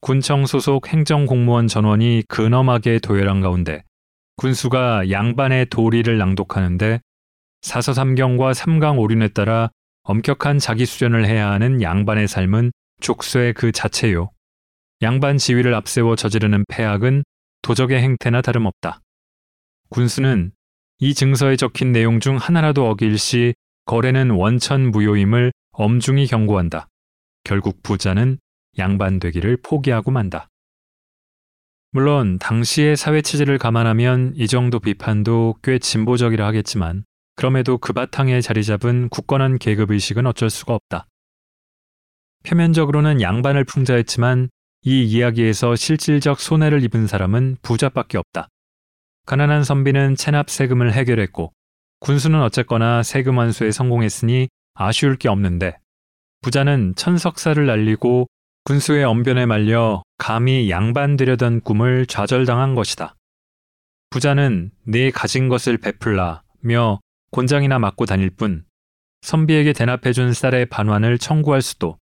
군청 0.00 0.46
소속 0.46 0.86
행정공무원 0.86 1.66
전원이 1.66 2.22
근엄하게 2.28 3.00
도열한 3.00 3.40
가운데 3.40 3.82
군수가 4.36 5.10
양반의 5.10 5.66
도리를 5.70 6.16
낭독하는데 6.16 7.00
사서삼경과 7.62 8.54
삼강 8.54 9.00
오륜에 9.00 9.26
따라 9.26 9.70
엄격한 10.04 10.60
자기 10.60 10.86
수련을 10.86 11.26
해야 11.26 11.50
하는 11.50 11.82
양반의 11.82 12.28
삶은 12.28 12.70
족쇄 13.00 13.52
그 13.56 13.72
자체요. 13.72 14.30
양반 15.02 15.36
지위를 15.36 15.74
앞세워 15.74 16.16
저지르는 16.16 16.64
폐악은 16.68 17.22
도적의 17.60 18.00
행태나 18.00 18.40
다름없다. 18.40 19.02
군수는 19.90 20.52
이 20.98 21.12
증서에 21.12 21.56
적힌 21.56 21.92
내용 21.92 22.18
중 22.18 22.36
하나라도 22.36 22.88
어길 22.88 23.18
시 23.18 23.54
거래는 23.84 24.30
원천 24.30 24.90
무효임을 24.90 25.52
엄중히 25.72 26.26
경고한다. 26.26 26.88
결국 27.44 27.82
부자는 27.82 28.38
양반 28.78 29.20
되기를 29.20 29.58
포기하고 29.62 30.10
만다. 30.10 30.48
물론 31.90 32.38
당시의 32.38 32.96
사회 32.96 33.20
체제를 33.20 33.58
감안하면 33.58 34.32
이 34.36 34.46
정도 34.46 34.80
비판도 34.80 35.56
꽤 35.62 35.78
진보적이라 35.78 36.46
하겠지만 36.46 37.04
그럼에도 37.36 37.76
그 37.76 37.92
바탕에 37.92 38.40
자리 38.40 38.64
잡은 38.64 39.10
굳건한 39.10 39.58
계급 39.58 39.90
의식은 39.90 40.26
어쩔 40.26 40.48
수가 40.48 40.74
없다. 40.74 41.06
표면적으로는 42.44 43.20
양반을 43.20 43.64
풍자했지만 43.64 44.48
이 44.88 45.02
이야기에서 45.02 45.74
실질적 45.74 46.38
손해를 46.38 46.84
입은 46.84 47.08
사람은 47.08 47.56
부자밖에 47.60 48.18
없다. 48.18 48.46
가난한 49.26 49.64
선비는 49.64 50.14
체납 50.14 50.48
세금을 50.48 50.92
해결했고 50.92 51.52
군수는 51.98 52.40
어쨌거나 52.40 53.02
세금 53.02 53.36
완수에 53.36 53.72
성공했으니 53.72 54.46
아쉬울 54.74 55.16
게 55.16 55.28
없는데 55.28 55.76
부자는 56.40 56.94
천석사를 56.94 57.66
날리고 57.66 58.28
군수의 58.62 59.02
언변에 59.02 59.44
말려 59.44 60.04
감히 60.18 60.70
양반되려던 60.70 61.62
꿈을 61.62 62.06
좌절당한 62.06 62.76
것이다. 62.76 63.16
부자는 64.10 64.70
내 64.84 65.10
가진 65.10 65.48
것을 65.48 65.78
베풀라며 65.78 67.00
곤장이나 67.32 67.80
맞고 67.80 68.06
다닐 68.06 68.30
뿐 68.30 68.64
선비에게 69.22 69.72
대납해준 69.72 70.32
쌀의 70.32 70.66
반환을 70.66 71.18
청구할 71.18 71.60
수도 71.60 71.98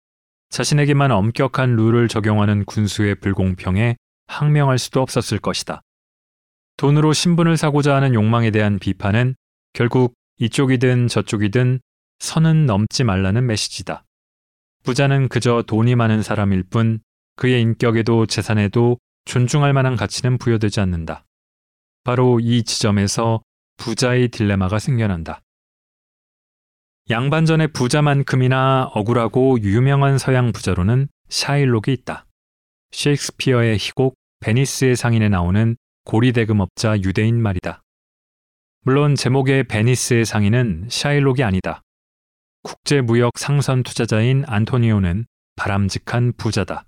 자신에게만 0.50 1.10
엄격한 1.10 1.76
룰을 1.76 2.08
적용하는 2.08 2.64
군수의 2.64 3.16
불공평에 3.16 3.96
항명할 4.26 4.78
수도 4.78 5.00
없었을 5.00 5.38
것이다. 5.38 5.82
돈으로 6.76 7.12
신분을 7.12 7.56
사고자 7.56 7.94
하는 7.94 8.14
욕망에 8.14 8.50
대한 8.50 8.78
비판은 8.78 9.34
결국 9.72 10.14
이쪽이든 10.38 11.08
저쪽이든 11.08 11.80
선은 12.18 12.66
넘지 12.66 13.04
말라는 13.04 13.46
메시지다. 13.46 14.04
부자는 14.82 15.28
그저 15.28 15.62
돈이 15.66 15.94
많은 15.94 16.22
사람일 16.22 16.64
뿐 16.64 17.00
그의 17.36 17.60
인격에도 17.62 18.26
재산에도 18.26 18.98
존중할 19.24 19.72
만한 19.72 19.96
가치는 19.96 20.38
부여되지 20.38 20.80
않는다. 20.80 21.24
바로 22.04 22.38
이 22.40 22.62
지점에서 22.62 23.42
부자의 23.76 24.28
딜레마가 24.28 24.78
생겨난다. 24.78 25.40
양반전의 27.10 27.68
부자만큼이나 27.68 28.90
억울하고 28.94 29.60
유명한 29.60 30.16
서양 30.16 30.52
부자로는 30.52 31.08
샤일록이 31.28 31.92
있다. 31.92 32.24
셰익스피어의 32.92 33.76
희곡 33.76 34.14
베니스의 34.40 34.96
상인에 34.96 35.28
나오는 35.28 35.76
고리대금업자 36.04 36.96
유대인 37.02 37.42
말이다. 37.42 37.82
물론 38.86 39.16
제목의 39.16 39.64
베니스의 39.64 40.24
상인은 40.24 40.86
샤일록이 40.90 41.42
아니다. 41.42 41.82
국제무역 42.62 43.38
상선 43.38 43.82
투자자인 43.82 44.44
안토니오는 44.46 45.26
바람직한 45.56 46.32
부자다. 46.38 46.86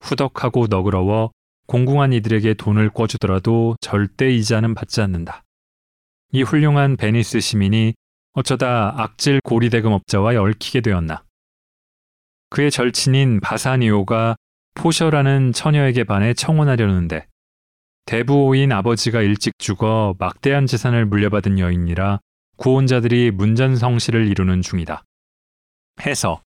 후덕하고 0.00 0.68
너그러워 0.68 1.32
곤궁한 1.66 2.14
이들에게 2.14 2.54
돈을 2.54 2.88
꿔주더라도 2.88 3.76
절대 3.82 4.30
이자는 4.30 4.74
받지 4.74 5.02
않는다. 5.02 5.44
이 6.32 6.42
훌륭한 6.42 6.96
베니스 6.96 7.40
시민이 7.40 7.92
어쩌다 8.32 8.94
악질 8.96 9.40
고리대금업자와 9.42 10.40
얽히게 10.40 10.82
되었나. 10.82 11.24
그의 12.50 12.70
절친인 12.70 13.40
바사니오가 13.40 14.36
포셔라는 14.74 15.52
처녀에게 15.52 16.04
반해 16.04 16.34
청혼하려는데 16.34 17.26
대부호인 18.06 18.72
아버지가 18.72 19.20
일찍 19.22 19.58
죽어 19.58 20.14
막대한 20.18 20.66
재산을 20.66 21.06
물려받은 21.06 21.58
여인이라 21.58 22.20
구혼자들이 22.56 23.30
문전성시를 23.30 24.28
이루는 24.28 24.62
중이다. 24.62 25.04
해서 26.06 26.42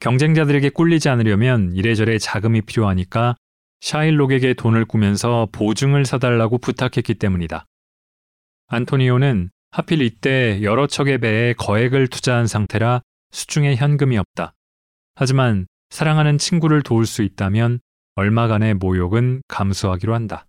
경쟁자들에게 0.00 0.70
꿀리지 0.70 1.08
않으려면 1.08 1.72
이래저래 1.74 2.18
자금이 2.18 2.62
필요하니까 2.62 3.36
샤일록에게 3.80 4.54
돈을 4.54 4.84
꾸면서 4.84 5.48
보증을 5.52 6.04
사달라고 6.04 6.58
부탁했기 6.58 7.14
때문이다. 7.14 7.66
안토니오는 8.68 9.50
하필 9.76 10.00
이때 10.00 10.62
여러 10.62 10.86
척의 10.86 11.18
배에 11.18 11.52
거액을 11.52 12.08
투자한 12.08 12.46
상태라 12.46 13.02
수중에 13.30 13.76
현금이 13.76 14.16
없다. 14.16 14.54
하지만 15.14 15.66
사랑하는 15.90 16.38
친구를 16.38 16.82
도울 16.82 17.04
수 17.04 17.22
있다면 17.22 17.80
얼마간의 18.14 18.72
모욕은 18.72 19.42
감수하기로 19.48 20.14
한다. 20.14 20.46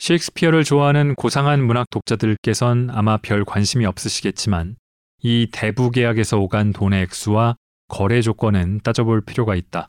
셰익스피어를 0.00 0.64
좋아하는 0.64 1.14
고상한 1.14 1.64
문학 1.64 1.88
독자들께선 1.88 2.90
아마 2.90 3.16
별 3.16 3.46
관심이 3.46 3.86
없으시겠지만 3.86 4.76
이 5.22 5.48
대부 5.50 5.90
계약에서 5.90 6.36
오간 6.36 6.74
돈의 6.74 7.04
액수와 7.04 7.56
거래 7.88 8.20
조건은 8.20 8.80
따져볼 8.80 9.24
필요가 9.24 9.54
있다. 9.54 9.88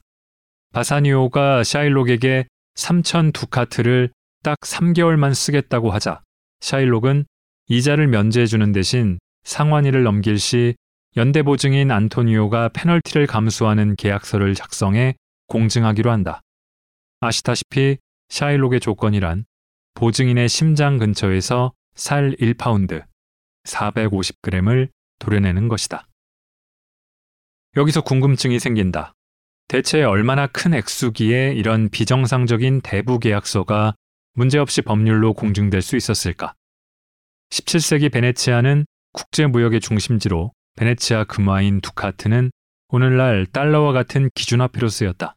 바사니오가 0.72 1.66
샤일록에게 1.66 2.48
3천 2.76 3.34
두카트를 3.34 4.14
딱 4.42 4.58
3개월만 4.62 5.34
쓰겠다고 5.34 5.92
하자 5.92 6.22
샤일록은 6.62 7.26
이자를 7.70 8.08
면제해주는 8.08 8.72
대신 8.72 9.20
상환일을 9.44 10.04
넘길 10.04 10.40
시 10.40 10.76
연대보증인 11.18 11.92
안토니오가 11.92 12.70
페널티를 12.70 13.28
감수하는 13.28 13.96
계약서를 13.96 14.56
작성해 14.56 15.16
공증하기로 15.48 16.12
한다. 16.12 16.42
아시다시피 17.20 17.98
샤일록의 18.30 18.80
조건이란 18.80 19.46
보증인의 19.96 20.48
심장 20.48 20.98
근처에서 20.98 21.74
살 21.96 22.36
1파운드, 22.40 23.04
450g을 23.64 24.90
도려내는 25.20 25.68
것이다. 25.68 26.08
여기서 27.76 28.02
궁금증이 28.02 28.60
생긴다. 28.60 29.14
대체 29.68 30.04
얼마나 30.04 30.48
큰 30.48 30.74
액수기에 30.74 31.54
이런 31.54 31.90
비정상적인 31.90 32.82
대부 32.82 33.20
계약서가 33.20 33.96
문제없이 34.34 34.82
법률로 34.82 35.34
공증될 35.34 35.82
수 35.82 35.98
있었을까? 35.98 36.54
17세기 37.50 38.12
베네치아는 38.12 38.86
국제무역의 39.14 39.80
중심지로 39.82 40.52
베네치아 40.76 41.24
금화인 41.26 41.82
두카트는 41.82 42.52
오늘날 42.90 43.46
달러와 43.46 43.92
같은 43.94 44.30
기준화표로 44.36 44.90
쓰였다. 44.90 45.36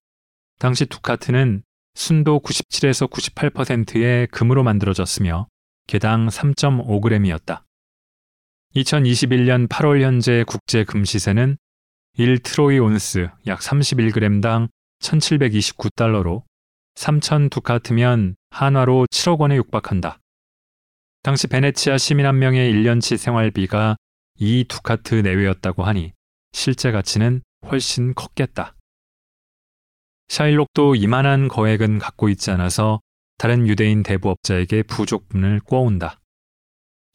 당시 0.58 0.86
두카트는 0.86 1.62
순도 1.94 2.40
97에서 2.40 3.10
98%의 3.10 4.26
금으로 4.28 4.62
만들어졌으며 4.62 5.48
개당 5.86 6.28
3.5g이었다. 6.28 7.62
2021년 8.76 9.68
8월 9.68 10.02
현재 10.02 10.44
국제 10.46 10.84
금 10.84 11.04
시세는 11.04 11.56
1 12.18 12.38
트로이 12.40 12.78
온스 12.78 13.28
약 13.46 13.58
31g당 13.60 14.68
1729달러로 15.00 16.42
3천 16.94 17.50
두카트면 17.50 18.36
한화로 18.50 19.06
7억 19.10 19.38
원에 19.40 19.56
육박한다. 19.56 20.18
당시 21.22 21.48
베네치아 21.48 21.98
시민 21.98 22.24
한 22.24 22.38
명의 22.38 22.72
1년치 22.72 23.18
생활비가 23.18 23.96
이 24.38 24.64
두카트 24.66 25.16
내외였다고 25.16 25.84
하니 25.84 26.14
실제 26.52 26.90
가치는 26.90 27.42
훨씬 27.66 28.14
컸겠다. 28.14 28.74
샤일록도 30.28 30.94
이만한 30.94 31.48
거액은 31.48 31.98
갖고 31.98 32.30
있지 32.30 32.50
않아서 32.50 33.00
다른 33.36 33.68
유대인 33.68 34.02
대부업자에게 34.02 34.84
부족분을 34.84 35.60
꿔온다. 35.60 36.18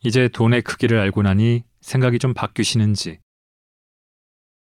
이제 0.04 0.28
돈의 0.28 0.62
크기를 0.62 1.00
알고 1.00 1.24
나니 1.24 1.64
생각이 1.82 2.20
좀 2.20 2.36
바뀌시는지. 2.36 3.20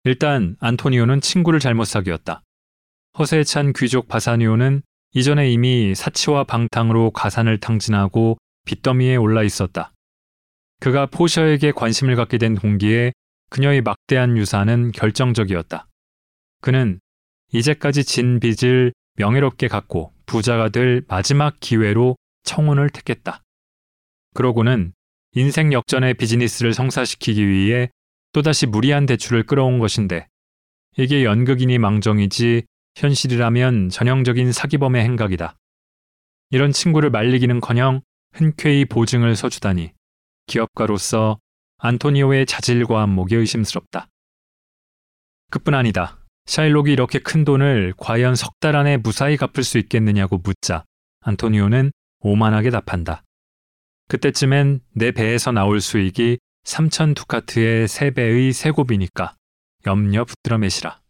일단 0.04 0.56
안토니오는 0.60 1.20
친구를 1.20 1.58
잘못 1.58 1.86
사귀었다. 1.86 2.42
허세에 3.18 3.42
찬 3.42 3.72
귀족 3.72 4.06
바사니오는 4.06 4.82
이전에 5.14 5.50
이미 5.50 5.96
사치와 5.96 6.44
방탕으로 6.44 7.10
가산을 7.10 7.58
탕진하고 7.58 8.38
빚더미에 8.64 9.16
올라 9.16 9.42
있었다. 9.42 9.92
그가 10.80 11.06
포셔에게 11.06 11.72
관심을 11.72 12.16
갖게 12.16 12.38
된 12.38 12.54
동기에 12.54 13.12
그녀의 13.50 13.82
막대한 13.82 14.36
유산은 14.36 14.92
결정적이었다. 14.92 15.86
그는 16.60 17.00
이제까지 17.52 18.04
진 18.04 18.40
빚을 18.40 18.92
명예롭게 19.16 19.68
갚고 19.68 20.12
부자가 20.26 20.70
될 20.70 21.02
마지막 21.06 21.58
기회로 21.60 22.16
청혼을 22.44 22.90
택했다. 22.90 23.42
그러고는 24.34 24.92
인생 25.34 25.72
역전의 25.72 26.14
비즈니스를 26.14 26.72
성사시키기 26.72 27.46
위해 27.46 27.90
또다시 28.32 28.66
무리한 28.66 29.06
대출을 29.06 29.44
끌어온 29.44 29.78
것인데 29.78 30.26
이게 30.96 31.24
연극이니 31.24 31.78
망정이지 31.78 32.64
현실이라면 32.96 33.90
전형적인 33.90 34.52
사기범의 34.52 35.04
행각이다. 35.04 35.56
이런 36.50 36.72
친구를 36.72 37.10
말리기는커녕 37.10 38.02
흔쾌히 38.32 38.84
보증을 38.84 39.36
서주다니 39.36 39.92
기업가로서 40.46 41.38
안토니오의 41.78 42.46
자질과 42.46 43.02
안목이 43.02 43.34
의심스럽다. 43.34 44.08
그뿐 45.50 45.74
아니다. 45.74 46.18
샤일록이 46.46 46.92
이렇게 46.92 47.18
큰 47.18 47.44
돈을 47.44 47.94
과연 47.96 48.34
석 48.34 48.52
달 48.60 48.76
안에 48.76 48.96
무사히 48.96 49.36
갚을 49.36 49.64
수 49.64 49.78
있겠느냐고 49.78 50.38
묻자 50.38 50.84
안토니오는 51.20 51.90
오만하게 52.20 52.70
답한다. 52.70 53.24
그때쯤엔 54.08 54.80
내 54.94 55.10
배에서 55.10 55.50
나올 55.50 55.80
수익이 55.80 56.38
3천 56.64 57.16
두카트의 57.16 57.88
3배의 57.88 58.52
세곱이니까 58.52 59.34
염려 59.86 60.24
붙들어 60.24 60.58
매시라. 60.58 61.00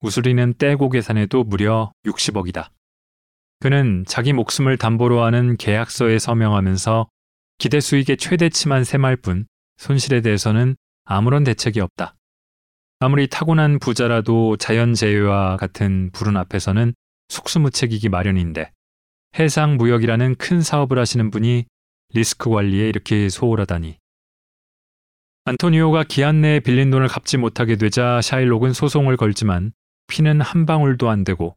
우수리는 0.00 0.54
떼고 0.58 0.90
계산해도 0.90 1.44
무려 1.44 1.92
60억이다. 2.04 2.70
그는 3.60 4.04
자기 4.06 4.32
목숨을 4.32 4.76
담보로 4.76 5.22
하는 5.22 5.56
계약서에 5.56 6.18
서명하면서 6.18 7.08
기대 7.58 7.80
수익의 7.80 8.16
최대치만 8.16 8.84
세말 8.84 9.16
뿐 9.16 9.46
손실에 9.78 10.20
대해서는 10.20 10.76
아무런 11.04 11.44
대책이 11.44 11.80
없다. 11.80 12.16
아무리 13.00 13.28
타고난 13.28 13.78
부자라도 13.78 14.56
자연재해와 14.56 15.56
같은 15.56 16.10
불운 16.12 16.36
앞에서는 16.36 16.94
속수무책이기 17.28 18.08
마련인데 18.08 18.70
해상 19.38 19.76
무역이라는 19.76 20.36
큰 20.36 20.60
사업을 20.60 20.98
하시는 20.98 21.30
분이 21.30 21.66
리스크 22.14 22.50
관리에 22.50 22.88
이렇게 22.88 23.28
소홀하다니. 23.28 23.98
안토니오가 25.46 26.04
기한 26.04 26.40
내에 26.40 26.60
빌린 26.60 26.90
돈을 26.90 27.08
갚지 27.08 27.36
못하게 27.36 27.76
되자 27.76 28.20
샤일록은 28.22 28.72
소송을 28.72 29.16
걸지만 29.16 29.72
피는 30.06 30.40
한 30.40 30.64
방울도 30.64 31.10
안 31.10 31.24
되고 31.24 31.56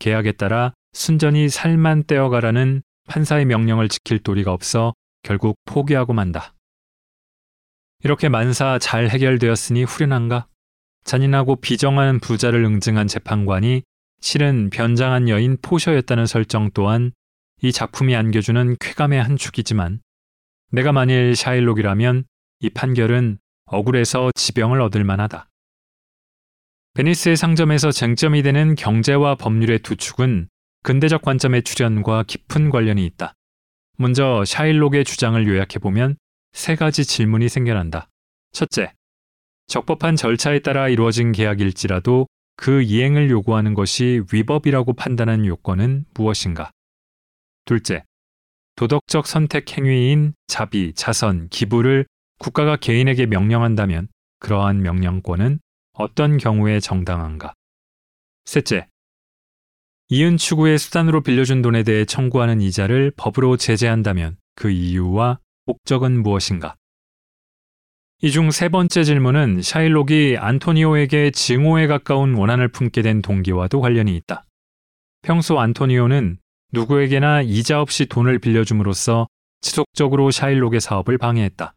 계약에 0.00 0.32
따라 0.32 0.72
순전히 0.98 1.48
살만 1.48 2.02
떼어가라는 2.08 2.82
판사의 3.06 3.44
명령을 3.44 3.88
지킬 3.88 4.18
도리가 4.18 4.52
없어 4.52 4.94
결국 5.22 5.56
포기하고 5.64 6.12
만다. 6.12 6.54
이렇게 8.02 8.28
만사 8.28 8.80
잘 8.80 9.08
해결되었으니 9.08 9.84
후련한가? 9.84 10.48
잔인하고 11.04 11.54
비정한 11.56 12.18
부자를 12.18 12.64
응징한 12.64 13.06
재판관이 13.06 13.82
실은 14.20 14.70
변장한 14.70 15.28
여인 15.28 15.56
포셔였다는 15.62 16.26
설정 16.26 16.68
또한 16.74 17.12
이 17.62 17.70
작품이 17.70 18.16
안겨주는 18.16 18.76
쾌감의 18.80 19.22
한 19.22 19.36
축이지만 19.36 20.00
내가 20.72 20.90
만일 20.90 21.36
샤일록이라면 21.36 22.24
이 22.58 22.70
판결은 22.70 23.38
억울해서 23.66 24.32
지병을 24.34 24.80
얻을 24.80 25.04
만하다. 25.04 25.48
베니스의 26.94 27.36
상점에서 27.36 27.92
쟁점이 27.92 28.42
되는 28.42 28.74
경제와 28.74 29.36
법률의 29.36 29.78
두 29.78 29.94
축은 29.94 30.48
근대적 30.82 31.22
관점의 31.22 31.62
출현과 31.62 32.24
깊은 32.24 32.70
관련이 32.70 33.04
있다. 33.06 33.34
먼저 33.96 34.44
샤일록의 34.44 35.04
주장을 35.04 35.46
요약해보면 35.46 36.16
세 36.52 36.76
가지 36.76 37.04
질문이 37.04 37.48
생겨난다. 37.48 38.08
첫째, 38.52 38.92
적법한 39.66 40.16
절차에 40.16 40.60
따라 40.60 40.88
이루어진 40.88 41.32
계약일지라도 41.32 42.26
그 42.56 42.82
이행을 42.82 43.30
요구하는 43.30 43.74
것이 43.74 44.22
위법이라고 44.32 44.94
판단한 44.94 45.46
요건은 45.46 46.06
무엇인가? 46.14 46.70
둘째, 47.64 48.04
도덕적 48.76 49.26
선택 49.26 49.76
행위인 49.76 50.34
자비, 50.46 50.92
자선, 50.94 51.48
기부를 51.48 52.06
국가가 52.38 52.76
개인에게 52.76 53.26
명령한다면 53.26 54.08
그러한 54.38 54.80
명령권은 54.82 55.60
어떤 55.92 56.38
경우에 56.38 56.80
정당한가? 56.80 57.54
셋째, 58.44 58.88
이은 60.10 60.36
추구의 60.38 60.78
수단으로 60.78 61.20
빌려준 61.22 61.60
돈에 61.62 61.82
대해 61.82 62.04
청구하는 62.04 62.60
이자를 62.60 63.12
법으로 63.16 63.56
제재한다면 63.56 64.36
그 64.54 64.70
이유와 64.70 65.38
목적은 65.66 66.22
무엇인가? 66.22 66.76
이 68.20 68.30
중 68.32 68.50
세 68.50 68.68
번째 68.68 69.04
질문은 69.04 69.62
샤일록이 69.62 70.36
안토니오에게 70.38 71.30
증오에 71.30 71.86
가까운 71.86 72.34
원한을 72.34 72.68
품게 72.68 73.02
된 73.02 73.22
동기와도 73.22 73.80
관련이 73.80 74.16
있다. 74.16 74.44
평소 75.22 75.60
안토니오는 75.60 76.38
누구에게나 76.72 77.42
이자 77.42 77.80
없이 77.80 78.06
돈을 78.06 78.38
빌려줌으로써 78.40 79.28
지속적으로 79.60 80.30
샤일록의 80.30 80.80
사업을 80.80 81.18
방해했다. 81.18 81.74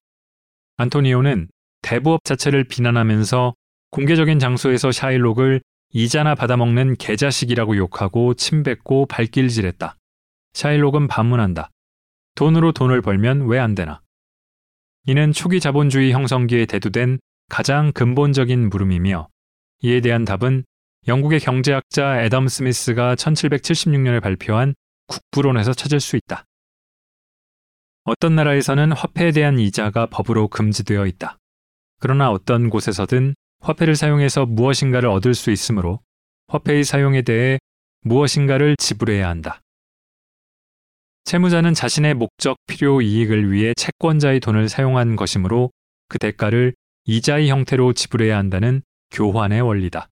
안토니오는 0.78 1.50
대부업 1.82 2.24
자체를 2.24 2.63
비난하면서 2.63 3.54
공개적인 3.91 4.39
장소에서 4.39 4.91
샤일록을 4.91 5.62
이자나 5.93 6.36
받아먹는 6.36 6.95
개자식이라고 6.95 7.75
욕하고 7.77 8.34
침뱉고 8.34 9.08
발길질했다. 9.08 9.97
샤일록은 10.54 11.08
반문한다. 11.08 11.69
돈으로 12.36 12.71
돈을 12.71 13.01
벌면 13.01 13.47
왜 13.47 13.60
안 13.60 13.75
되나? 13.75 14.01
이는 15.06 15.34
초기 15.34 15.60
자본주의 15.60 16.12
형성기에 16.13 16.65
대두된 16.65 17.19
가장 17.49 17.91
근본적인 17.91 18.69
물음이며 18.69 19.27
이에 19.82 19.99
대한 19.99 20.23
답은 20.25 20.63
영국의 21.08 21.39
경제학자 21.39 22.21
애덤 22.23 22.47
스미스가 22.47 23.15
1776년에 23.15 24.21
발표한 24.21 24.75
국부론에서 25.08 25.73
찾을 25.73 25.99
수 25.99 26.15
있다. 26.15 26.45
어떤 28.04 28.36
나라에서는 28.36 28.93
화폐에 28.93 29.32
대한 29.32 29.60
이자가 29.60 30.06
법으로 30.06 30.47
금지되어 30.47 31.06
있다. 31.08 31.38
그러나 31.99 32.32
어떤 32.32 32.69
곳에서든 32.69 33.36
화폐를 33.62 33.95
사용해서 33.95 34.45
무엇인가를 34.45 35.08
얻을 35.08 35.36
수 35.36 35.52
있으므로 35.52 36.00
화폐의 36.47 36.84
사용에 36.84 37.21
대해 37.21 37.60
무엇인가를 38.02 38.76
지불해야 38.78 39.30
한다. 39.30 39.62
채무자는 41.24 41.76
자신의 41.76 42.15
목적, 42.15 42.58
필요, 42.67 43.02
이익을 43.02 43.52
위해 43.52 43.74
채권자의 43.76 44.39
돈을 44.39 44.67
사용한 44.67 45.15
것이므로 45.15 45.69
그 46.10 46.17
대가를 46.17 46.74
이자의 47.06 47.50
형태로 47.50 47.93
지불해야 47.93 48.38
한다는 48.38 48.82
교환의 49.12 49.62
원리다. 49.62 50.08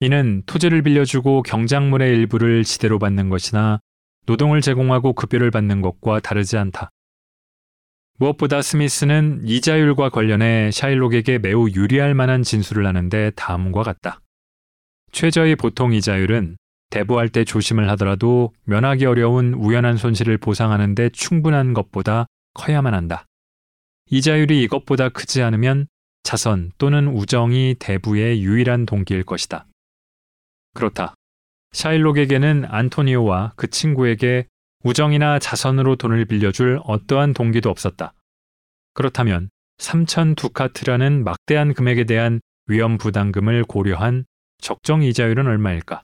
이는 0.00 0.42
토지를 0.46 0.82
빌려주고 0.82 1.42
경작물의 1.42 2.10
일부를 2.10 2.64
지대로 2.64 2.98
받는 2.98 3.28
것이나 3.28 3.80
노동을 4.26 4.60
제공하고 4.60 5.12
급여를 5.12 5.50
받는 5.50 5.80
것과 5.82 6.20
다르지 6.20 6.56
않다. 6.56 6.90
무엇보다 8.18 8.62
스미스는 8.62 9.40
이자율과 9.44 10.10
관련해 10.10 10.70
샤일록에게 10.70 11.38
매우 11.38 11.68
유리할 11.68 12.14
만한 12.14 12.44
진술을 12.44 12.86
하는데 12.86 13.30
다음과 13.34 13.82
같다. 13.82 14.20
최저의 15.10 15.56
보통 15.56 15.92
이자율은 15.92 16.56
대부할 16.90 17.28
때 17.28 17.44
조심을 17.44 17.90
하더라도 17.90 18.52
면하기 18.64 19.04
어려운 19.06 19.54
우연한 19.54 19.96
손실을 19.96 20.38
보상하는데 20.38 21.08
충분한 21.08 21.74
것보다 21.74 22.26
커야만 22.54 22.94
한다. 22.94 23.26
이자율이 24.10 24.62
이것보다 24.62 25.08
크지 25.08 25.42
않으면 25.42 25.88
자선 26.22 26.70
또는 26.78 27.08
우정이 27.08 27.76
대부의 27.80 28.42
유일한 28.42 28.86
동기일 28.86 29.24
것이다. 29.24 29.66
그렇다. 30.74 31.14
샤일록에게는 31.72 32.64
안토니오와 32.68 33.54
그 33.56 33.68
친구에게 33.68 34.46
우정이나 34.84 35.38
자선으로 35.38 35.96
돈을 35.96 36.26
빌려줄 36.26 36.78
어떠한 36.84 37.32
동기도 37.32 37.70
없었다. 37.70 38.12
그렇다면 38.92 39.48
3천 39.78 40.36
두카트라는 40.36 41.24
막대한 41.24 41.72
금액에 41.72 42.04
대한 42.04 42.40
위험 42.66 42.98
부담금을 42.98 43.64
고려한 43.64 44.24
적정 44.58 45.02
이자율은 45.02 45.46
얼마일까? 45.46 46.02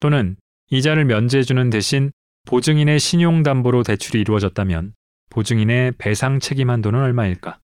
또는 0.00 0.36
이자를 0.70 1.04
면제해주는 1.04 1.68
대신 1.70 2.12
보증인의 2.46 3.00
신용담보로 3.00 3.82
대출이 3.82 4.20
이루어졌다면 4.20 4.94
보증인의 5.30 5.92
배상 5.98 6.38
책임 6.38 6.70
한도는 6.70 7.00
얼마일까? 7.00 7.58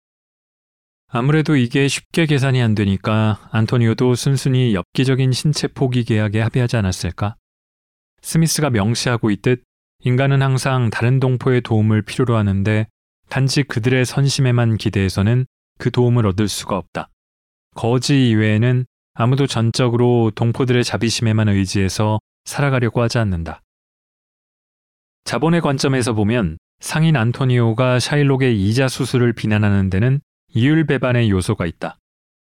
아무래도 1.08 1.56
이게 1.56 1.86
쉽게 1.88 2.26
계산이 2.26 2.60
안 2.60 2.74
되니까 2.74 3.48
안토니오도 3.52 4.14
순순히 4.16 4.74
엽기적인 4.74 5.32
신체 5.32 5.68
포기 5.68 6.04
계약에 6.04 6.40
합의하지 6.40 6.76
않았을까? 6.78 7.36
스미스가 8.22 8.70
명시하고 8.70 9.30
있듯 9.30 9.62
인간은 10.04 10.42
항상 10.42 10.90
다른 10.90 11.20
동포의 11.20 11.60
도움을 11.60 12.02
필요로 12.02 12.36
하는데 12.36 12.88
단지 13.28 13.62
그들의 13.62 14.04
선심에만 14.04 14.76
기대해서는 14.76 15.46
그 15.78 15.92
도움을 15.92 16.26
얻을 16.26 16.48
수가 16.48 16.76
없다. 16.76 17.08
거지 17.74 18.28
이외에는 18.30 18.84
아무도 19.14 19.46
전적으로 19.46 20.32
동포들의 20.34 20.82
자비심에만 20.82 21.48
의지해서 21.48 22.18
살아가려고 22.44 23.00
하지 23.00 23.18
않는다. 23.18 23.62
자본의 25.24 25.60
관점에서 25.60 26.14
보면 26.14 26.58
상인 26.80 27.16
안토니오가 27.16 28.00
샤일록의 28.00 28.60
이자 28.60 28.88
수수를 28.88 29.32
비난하는 29.32 29.88
데는 29.88 30.20
이율 30.48 30.84
배반의 30.84 31.30
요소가 31.30 31.64
있다. 31.64 31.96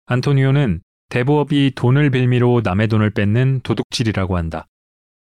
안토니오는 0.07 0.81
대부업이 1.11 1.73
돈을 1.75 2.09
빌미로 2.09 2.63
남의 2.65 2.89
돈을 2.89 3.11
뺏는 3.11 3.61
도둑질이라고 3.63 4.39
한다. 4.39 4.67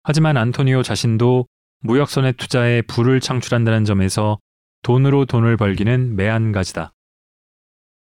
하지만 0.03 0.37
안토니오 0.37 0.83
자신도 0.83 1.47
무역선의 1.83 2.33
투자에 2.33 2.81
부를 2.81 3.19
창출한다는 3.19 3.83
점에서 3.83 4.39
돈으로 4.83 5.25
돈을 5.25 5.57
벌기는 5.57 6.15
매한가지다. 6.15 6.93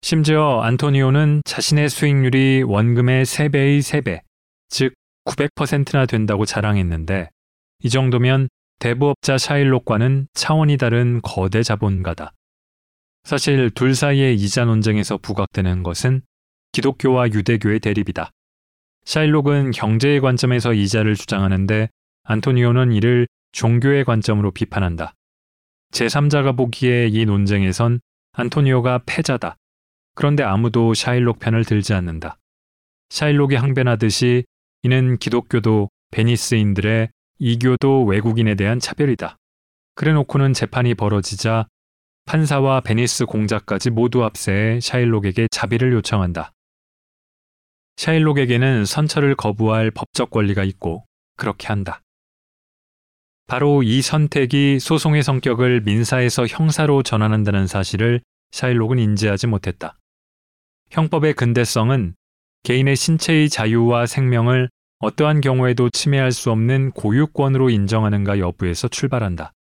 심지어 0.02 0.60
안토니오는 0.60 1.42
자신의 1.44 1.88
수익률이 1.88 2.62
원금의 2.62 3.24
3배의 3.24 3.80
3배, 3.80 4.20
즉 4.68 4.94
900%나 5.24 6.06
된다고 6.06 6.44
자랑했는데 6.44 7.28
이 7.82 7.90
정도면 7.90 8.48
대부업자 8.78 9.36
샤일록과는 9.36 10.28
차원이 10.32 10.76
다른 10.76 11.20
거대 11.22 11.64
자본가다. 11.64 12.32
사실 13.24 13.70
둘 13.70 13.96
사이의 13.96 14.36
이자 14.36 14.64
논쟁에서 14.64 15.18
부각되는 15.18 15.82
것은 15.82 16.22
기독교와 16.70 17.32
유대교의 17.32 17.80
대립이다. 17.80 18.30
샤일록은 19.06 19.72
경제의 19.72 20.20
관점에서 20.20 20.72
이자를 20.72 21.16
주장하는데 21.16 21.88
안토니오는 22.22 22.92
이를 22.92 23.26
종교의 23.56 24.04
관점으로 24.04 24.50
비판한다. 24.50 25.14
제3자가 25.92 26.54
보기에 26.56 27.08
이 27.08 27.24
논쟁에선 27.24 28.00
안토니오가 28.32 29.00
패자다. 29.06 29.56
그런데 30.14 30.42
아무도 30.42 30.92
샤일록 30.92 31.38
편을 31.38 31.64
들지 31.64 31.94
않는다. 31.94 32.38
샤일록이 33.08 33.54
항변하듯이 33.54 34.44
이는 34.82 35.16
기독교도 35.16 35.88
베니스인들의 36.10 37.08
이교도 37.38 38.04
외국인에 38.04 38.56
대한 38.56 38.78
차별이다. 38.78 39.38
그래놓고는 39.94 40.52
재판이 40.52 40.94
벌어지자 40.94 41.66
판사와 42.26 42.82
베니스 42.82 43.24
공작까지 43.24 43.88
모두 43.88 44.22
합세해 44.24 44.80
샤일록에게 44.80 45.48
자비를 45.50 45.94
요청한다. 45.94 46.52
샤일록에게는 47.96 48.84
선처를 48.84 49.34
거부할 49.34 49.90
법적 49.92 50.28
권리가 50.28 50.62
있고 50.64 51.06
그렇게 51.38 51.68
한다. 51.68 52.02
바로 53.46 53.84
이 53.84 54.02
선택이 54.02 54.80
소송의 54.80 55.22
성격을 55.22 55.82
민사에서 55.82 56.46
형사로 56.46 57.04
전환한다는 57.04 57.68
사실을 57.68 58.20
샤일록은 58.50 58.98
인지하지 58.98 59.46
못했다. 59.46 59.96
형법의 60.90 61.34
근대성은 61.34 62.14
개인의 62.64 62.96
신체의 62.96 63.48
자유와 63.48 64.06
생명을 64.06 64.68
어떠한 64.98 65.42
경우에도 65.42 65.90
침해할 65.90 66.32
수 66.32 66.50
없는 66.50 66.90
고유권으로 66.92 67.70
인정하는가 67.70 68.40
여부에서 68.40 68.88
출발한다. 68.88 69.52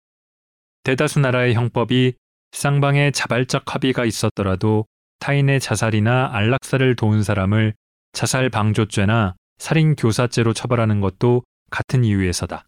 대다수 0.85 1.21
나라의 1.21 1.55
형법이 1.55 2.15
쌍방의 2.53 3.13
자발적 3.13 3.75
합의가 3.75 4.07
있었더라도 4.07 4.87
타인의 5.19 5.61
자살이나 5.61 6.31
안락사를 6.33 6.97
도운 6.97 7.23
사람을 7.23 7.75
자살 8.13 8.49
방조죄나 8.49 9.35
살인 9.59 9.97
교사죄로 9.97 10.53
처벌하는 10.53 11.01
것도 11.01 11.43
같은 11.71 12.05
이유에서다. 12.05 12.65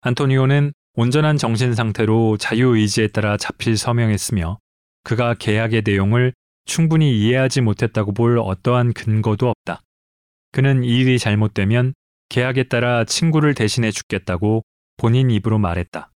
안토니오는 0.00 0.72
온전한 0.94 1.36
정신 1.36 1.74
상태로 1.74 2.36
자유의지에 2.36 3.08
따라 3.08 3.36
자필 3.36 3.76
서명했으며 3.76 4.58
그가 5.02 5.34
계약의 5.34 5.82
내용을 5.84 6.32
충분히 6.64 7.18
이해하지 7.18 7.62
못했다고 7.62 8.12
볼 8.12 8.38
어떠한 8.38 8.92
근거도 8.92 9.48
없다. 9.48 9.82
그는 10.52 10.84
이 10.84 11.00
일이 11.00 11.18
잘못되면 11.18 11.94
계약에 12.28 12.64
따라 12.64 13.04
친구를 13.04 13.54
대신해 13.54 13.90
죽겠다고 13.90 14.62
본인 14.96 15.30
입으로 15.30 15.58
말했다. 15.58 16.10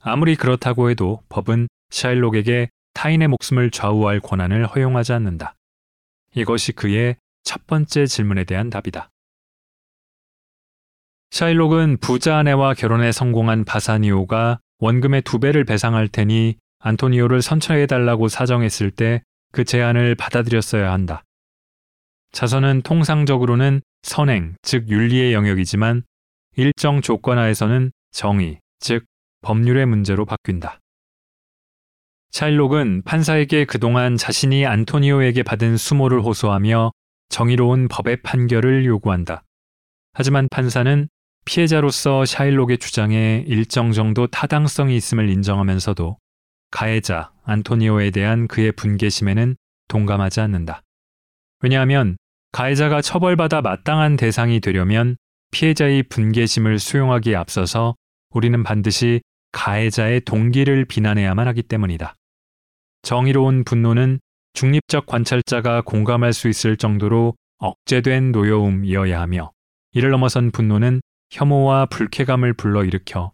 아무리 0.00 0.36
그렇다고 0.36 0.90
해도 0.90 1.22
법은 1.28 1.68
샤일록에게 1.90 2.70
타인의 2.94 3.28
목숨을 3.28 3.70
좌우할 3.70 4.20
권한을 4.20 4.66
허용하지 4.66 5.12
않는다. 5.12 5.54
이것이 6.34 6.72
그의 6.72 7.16
첫 7.42 7.66
번째 7.66 8.06
질문에 8.06 8.44
대한 8.44 8.70
답이다. 8.70 9.10
샤일록은 11.34 11.98
부자 11.98 12.38
아내와 12.38 12.74
결혼에 12.74 13.12
성공한 13.12 13.64
바사니오가 13.64 14.60
원금의 14.78 15.22
두 15.22 15.38
배를 15.38 15.64
배상할 15.64 16.08
테니 16.08 16.56
안토니오를 16.78 17.42
선처해달라고 17.42 18.28
사정했을 18.28 18.90
때 18.90 19.22
그 19.54 19.62
제안을 19.62 20.16
받아들였어야 20.16 20.92
한다. 20.92 21.22
자선은 22.32 22.82
통상적으로는 22.82 23.82
선행, 24.02 24.56
즉 24.62 24.88
윤리의 24.88 25.32
영역이지만 25.32 26.02
일정 26.56 27.00
조건 27.00 27.38
하에서는 27.38 27.92
정의, 28.10 28.58
즉 28.80 29.04
법률의 29.42 29.86
문제로 29.86 30.24
바뀐다. 30.24 30.80
샤일록은 32.32 33.02
판사에게 33.04 33.64
그동안 33.64 34.16
자신이 34.16 34.66
안토니오에게 34.66 35.44
받은 35.44 35.76
수모를 35.76 36.20
호소하며 36.22 36.90
정의로운 37.28 37.86
법의 37.86 38.22
판결을 38.22 38.84
요구한다. 38.86 39.44
하지만 40.14 40.48
판사는 40.50 41.08
피해자로서 41.44 42.24
샤일록의 42.24 42.78
주장에 42.78 43.44
일정 43.46 43.92
정도 43.92 44.26
타당성이 44.26 44.96
있음을 44.96 45.28
인정하면서도 45.28 46.18
가해자 46.70 47.32
안토니오에 47.44 48.10
대한 48.10 48.48
그의 48.48 48.72
분개심에는 48.72 49.56
동감하지 49.88 50.40
않는다. 50.40 50.82
왜냐하면 51.60 52.16
가해자가 52.52 53.02
처벌받아 53.02 53.60
마땅한 53.60 54.16
대상이 54.16 54.60
되려면 54.60 55.16
피해자의 55.50 56.04
분개심을 56.04 56.78
수용하기에 56.78 57.36
앞서서 57.36 57.94
우리는 58.30 58.62
반드시 58.62 59.20
가해자의 59.52 60.22
동기를 60.22 60.84
비난해야만 60.86 61.46
하기 61.48 61.62
때문이다. 61.62 62.14
정의로운 63.02 63.64
분노는 63.64 64.18
중립적 64.54 65.06
관찰자가 65.06 65.82
공감할 65.82 66.32
수 66.32 66.48
있을 66.48 66.76
정도로 66.76 67.34
억제된 67.58 68.32
노여움이어야 68.32 69.20
하며 69.20 69.52
이를 69.92 70.10
넘어선 70.10 70.50
분노는 70.50 71.00
혐오와 71.30 71.86
불쾌감을 71.86 72.52
불러일으켜 72.54 73.32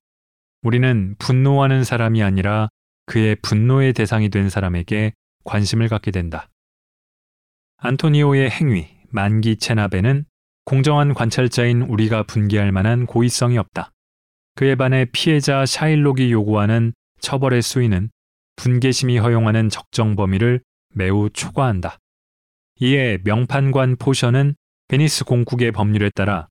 우리는 0.62 1.14
분노하는 1.18 1.84
사람이 1.84 2.22
아니라 2.22 2.68
그의 3.06 3.36
분노의 3.42 3.92
대상이 3.92 4.28
된 4.28 4.50
사람에게 4.50 5.12
관심을 5.44 5.88
갖게 5.88 6.10
된다. 6.10 6.48
안토니오의 7.78 8.50
행위, 8.50 8.88
만기 9.08 9.56
체납에는 9.56 10.26
공정한 10.64 11.14
관찰자인 11.14 11.82
우리가 11.82 12.22
분개할 12.24 12.72
만한 12.72 13.06
고의성이 13.06 13.58
없다. 13.58 13.90
그에 14.54 14.74
반해 14.74 15.06
피해자 15.10 15.64
샤일록이 15.64 16.30
요구하는 16.30 16.92
처벌의 17.20 17.62
수위는 17.62 18.10
분개심이 18.56 19.18
허용하는 19.18 19.70
적정 19.70 20.14
범위를 20.14 20.62
매우 20.94 21.30
초과한다. 21.30 21.96
이에 22.80 23.18
명판관 23.24 23.96
포션은 23.96 24.54
베니스 24.88 25.24
공국의 25.24 25.72
법률에 25.72 26.10
따라 26.14 26.48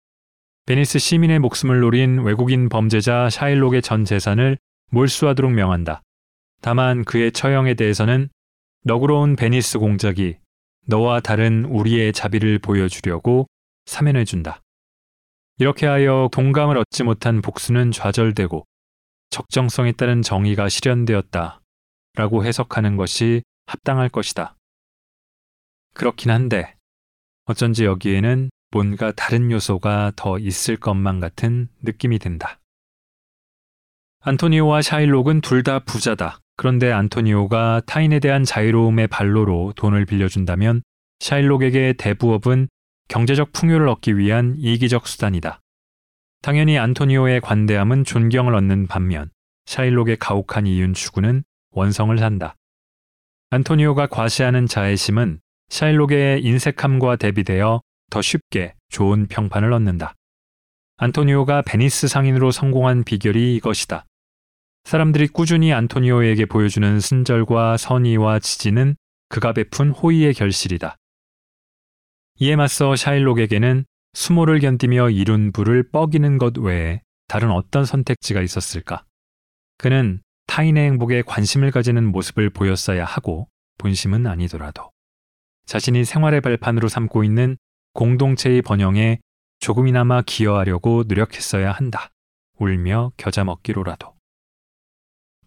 베니스 0.70 1.00
시민의 1.00 1.40
목숨을 1.40 1.80
노린 1.80 2.20
외국인 2.20 2.70
범죄자 2.70 3.32
샤일록의 3.32 3.82
전 3.82 4.06
재산을 4.06 4.60
몰수하도록 4.92 5.52
명한다. 5.52 6.04
다만 6.62 7.04
그의 7.06 7.32
처형에 7.32 7.74
대해서는 7.74 8.30
너그러운 8.84 9.36
베니스 9.36 9.80
공작이 9.80 10.38
너와 10.86 11.22
다른 11.22 11.66
우리의 11.66 12.14
자비를 12.14 12.60
보여주려고 12.60 13.48
사면해준다. 13.88 14.62
이렇게 15.58 15.88
하여 15.88 16.30
동감을 16.32 16.78
얻지 16.78 17.04
못한 17.04 17.42
복수는 17.42 17.92
좌절되고 17.92 18.64
적정성에 19.32 19.94
따른 19.94 20.22
정의가 20.22 20.70
실현되었다. 20.70 21.62
라고 22.14 22.46
해석하는 22.46 22.96
것이 22.96 23.42
합당할 23.66 24.10
것이다. 24.10 24.56
그렇긴 25.96 26.30
한데 26.30 26.76
어쩐지 27.46 27.86
여기에는 27.86 28.52
뭔가 28.72 29.12
다른 29.12 29.52
요소가 29.52 30.12
더 30.16 30.38
있을 30.38 30.78
것만 30.78 31.20
같은 31.20 31.70
느낌이 31.82 32.20
든다. 32.20 32.60
안토니오와 34.22 34.82
샤일록은 34.82 35.42
둘 35.42 35.64
다 35.64 35.80
부자다. 35.80 36.40
그런데 36.56 36.92
안토니오가 36.92 37.82
타인에 37.86 38.20
대한 38.20 38.44
자유로움의 38.44 39.08
발로로 39.08 39.74
돈을 39.76 40.06
빌려준다면 40.06 40.82
샤일록에게 41.20 41.94
대부업은 41.94 42.68
경제적 43.08 43.54
풍요를 43.54 43.88
얻기 43.88 44.18
위한 44.18 44.56
이기적 44.58 45.08
수단이다. 45.08 45.62
당연히 46.42 46.78
안토니오의 46.78 47.42
관대함은 47.42 48.04
존경을 48.04 48.56
얻는 48.56 48.88
반면 48.88 49.32
샤일록의 49.66 50.18
가혹한 50.18 50.68
이윤 50.68 50.94
추구는 50.94 51.44
원성을 51.72 52.18
산다. 52.18 52.56
안토니오가 53.52 54.08
과시하는 54.08 54.68
자애심은 54.68 55.40
샤일록의 55.70 56.44
인색함과 56.44 57.16
대비되어 57.16 57.82
더 58.10 58.22
쉽게 58.22 58.76
좋은 58.90 59.28
평판을 59.28 59.72
얻는다. 59.74 60.16
안토니오가 60.98 61.62
베니스 61.62 62.08
상인으로 62.08 62.52
성공한 62.52 63.04
비결이 63.04 63.56
이것이다. 63.56 64.06
사람들이 64.84 65.28
꾸준히 65.28 65.72
안토니오에게 65.72 66.46
보여주는 66.46 67.00
친절과 67.00 67.78
선의와 67.78 68.40
지지는 68.40 68.96
그가 69.30 69.54
베푼 69.54 69.92
호의의 69.92 70.34
결실이다. 70.34 70.98
이에 72.40 72.56
맞서 72.56 72.96
샤일록에게는 72.96 73.86
수모를 74.14 74.60
견디며 74.60 75.12
이룬 75.12 75.52
부를 75.52 75.90
뻐기는 75.90 76.38
것 76.38 76.58
외에 76.58 77.02
다른 77.28 77.52
어떤 77.52 77.86
선택지가 77.86 78.42
있었을까? 78.42 79.06
그는 79.78 80.22
타인의 80.48 80.86
행복에 80.88 81.22
관심을 81.22 81.72
가지는 81.72 82.12
모습을 82.12 82.50
보였어야 82.50 83.06
하고 83.06 83.48
본심은 83.78 84.26
아니더라도 84.26 84.92
자신이 85.66 86.04
생활의 86.04 86.42
발판으로 86.42 86.88
삼고 86.88 87.24
있는 87.24 87.58
공동체의 88.00 88.62
번영에 88.62 89.20
조금이나마 89.60 90.22
기여하려고 90.22 91.04
노력했어야 91.06 91.74
한다. 91.74 92.12
울며 92.58 93.12
겨자 93.18 93.44
먹기로라도. 93.44 94.14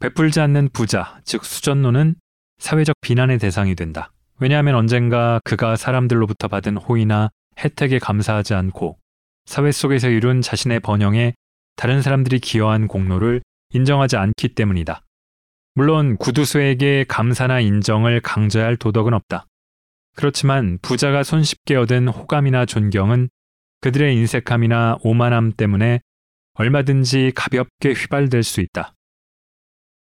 베풀지 0.00 0.38
않는 0.40 0.68
부자, 0.74 1.18
즉 1.24 1.46
수전노는 1.46 2.16
사회적 2.58 2.94
비난의 3.00 3.38
대상이 3.38 3.74
된다. 3.74 4.12
왜냐하면 4.38 4.74
언젠가 4.74 5.40
그가 5.44 5.76
사람들로부터 5.76 6.48
받은 6.48 6.76
호의나 6.76 7.30
혜택에 7.58 7.98
감사하지 7.98 8.52
않고 8.52 8.98
사회 9.46 9.72
속에서 9.72 10.10
이룬 10.10 10.42
자신의 10.42 10.80
번영에 10.80 11.32
다른 11.76 12.02
사람들이 12.02 12.38
기여한 12.38 12.86
공로를 12.86 13.40
인정하지 13.72 14.18
않기 14.18 14.48
때문이다. 14.54 15.02
물론 15.74 16.18
구두수에게 16.18 17.06
감사나 17.08 17.60
인정을 17.60 18.20
강조할 18.20 18.76
도덕은 18.76 19.14
없다. 19.14 19.46
그렇지만 20.14 20.79
부자가 20.83 21.22
손쉽게 21.22 21.77
얻은 21.77 22.09
호감이나 22.09 22.66
존경은 22.66 23.29
그들의 23.81 24.14
인색함이나 24.16 24.98
오만함 25.03 25.53
때문에 25.57 26.01
얼마든지 26.55 27.33
가볍게 27.35 27.92
휘발될 27.92 28.42
수 28.42 28.61
있다. 28.61 28.94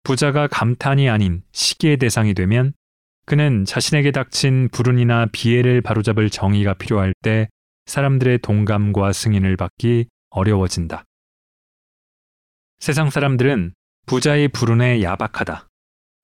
부자가 0.04 0.46
감탄이 0.48 1.08
아닌 1.08 1.42
시기의 1.52 1.96
대상이 1.96 2.34
되면 2.34 2.74
그는 3.24 3.64
자신에게 3.64 4.10
닥친 4.10 4.68
불운이나 4.70 5.26
비애를 5.32 5.80
바로잡을 5.80 6.28
정의가 6.28 6.74
필요할 6.74 7.14
때 7.22 7.48
사람들의 7.86 8.38
동감과 8.38 9.12
승인을 9.12 9.56
받기 9.56 10.06
어려워진다. 10.30 11.04
세상 12.80 13.10
사람들은 13.10 13.74
부자의 14.06 14.48
불운에 14.48 15.02
야박하다. 15.02 15.68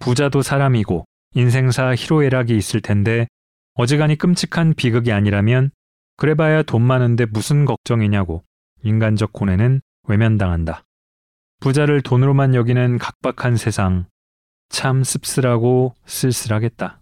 부자도 0.01 0.43
사람이고 0.43 1.05
인생사 1.35 1.95
희로애락이 1.95 2.57
있을 2.57 2.81
텐데 2.81 3.29
어지간히 3.79 4.17
끔찍한 4.17 4.75
비극이 4.75 5.13
아니라면 5.13 5.71
그래봐야 6.17 6.65
돈 6.65 6.83
많은데 6.83 7.27
무슨 7.27 7.65
걱정이냐고 7.65 8.43
인간적 8.83 9.33
고뇌는 9.33 9.81
외면당한다. 10.09 10.83
부자를 11.61 12.03
돈으로만 12.03 12.57
여기는 12.57 12.99
각박한 12.99 13.57
세상, 13.57 14.07
참 14.69 15.05
씁쓸하고 15.05 15.95
쓸쓸하겠다. 16.07 17.01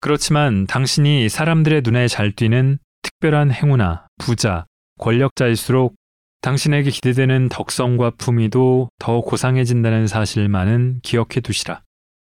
그렇지만 0.00 0.68
당신이 0.68 1.28
사람들의 1.28 1.82
눈에 1.82 2.06
잘 2.06 2.30
띄는 2.30 2.78
특별한 3.02 3.50
행운아, 3.50 4.06
부자, 4.18 4.66
권력자일수록 5.00 5.96
당신에게 6.40 6.90
기대되는 6.90 7.48
덕성과 7.48 8.12
품위도 8.16 8.90
더 9.00 9.20
고상해진다는 9.20 10.06
사실만은 10.06 11.00
기억해 11.02 11.40
두시라. 11.42 11.82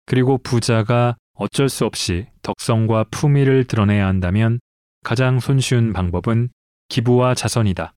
그리고 0.07 0.39
부자가 0.39 1.17
어쩔 1.35 1.69
수 1.69 1.85
없이 1.85 2.27
덕성과 2.43 3.07
품위를 3.11 3.65
드러내야 3.65 4.07
한다면 4.07 4.61
가장 5.03 5.41
손쉬운 5.41 5.93
방법은 5.93 6.51
기부와 6.89 7.35
자선이다. 7.35 7.95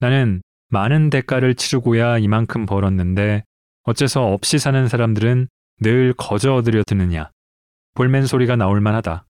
나는 0.00 0.42
많은 0.68 1.10
대가를 1.10 1.54
치르고야 1.54 2.18
이만큼 2.18 2.66
벌었는데 2.66 3.44
어째서 3.84 4.32
없이 4.32 4.58
사는 4.58 4.88
사람들은 4.88 5.48
늘 5.80 6.12
거저 6.14 6.54
얻으려 6.54 6.82
드느냐. 6.82 7.30
볼멘 7.94 8.26
소리가 8.26 8.56
나올 8.56 8.80
만하다. 8.80 9.26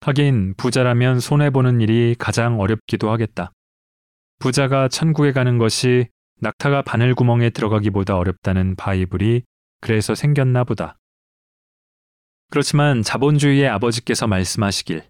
하긴 0.00 0.54
부자라면 0.56 1.20
손해보는 1.20 1.80
일이 1.80 2.16
가장 2.18 2.58
어렵기도 2.60 3.10
하겠다. 3.10 3.52
부자가 4.40 4.88
천국에 4.88 5.32
가는 5.32 5.58
것이 5.58 6.08
낙타가 6.40 6.82
바늘구멍에 6.82 7.50
들어가기보다 7.50 8.16
어렵다는 8.16 8.74
바이블이 8.74 9.42
그래서 9.80 10.16
생겼나 10.16 10.64
보다. 10.64 10.96
그렇지만 12.52 13.02
자본주의의 13.02 13.66
아버지께서 13.66 14.26
말씀하시길 14.26 15.04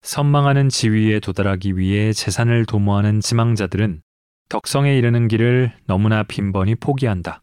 선망하는 0.00 0.70
지위에 0.70 1.20
도달하기 1.20 1.76
위해 1.76 2.14
재산을 2.14 2.64
도모하는 2.64 3.20
지망자들은 3.20 4.00
덕성에 4.48 4.96
이르는 4.96 5.28
길을 5.28 5.74
너무나 5.86 6.22
빈번히 6.22 6.74
포기한다. 6.76 7.42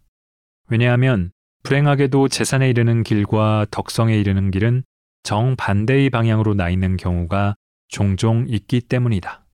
왜냐하면 0.69 1.30
불행하게도 1.62 2.30
재산에 2.30 2.67
이르는 2.71 3.04
길과 3.04 3.67
덕성에 3.69 4.17
이르는 4.17 4.50
길은 4.50 4.84
정반대의 5.21 6.10
방향으로 6.10 6.56
나 6.56 6.71
있는 6.71 6.97
경우가 6.97 7.54
종종 7.89 8.47
있기 8.50 8.82
때문이다. 8.82 9.45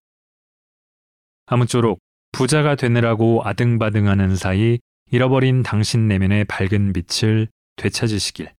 아무쪼록 1.48 2.00
부자가 2.32 2.76
되느라고 2.76 3.42
아등바등하는 3.44 4.38
사이 4.38 4.80
잃어버린 5.12 5.62
당신 5.62 6.08
내면의 6.08 6.46
밝은 6.46 6.94
빛을 6.94 7.50
되찾으시길. 7.76 8.54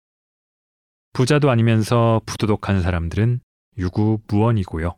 부자도 1.14 1.48
아니면서 1.48 2.20
부도덕한 2.26 2.82
사람들은 2.82 3.38
유구무원이고요. 3.78 4.96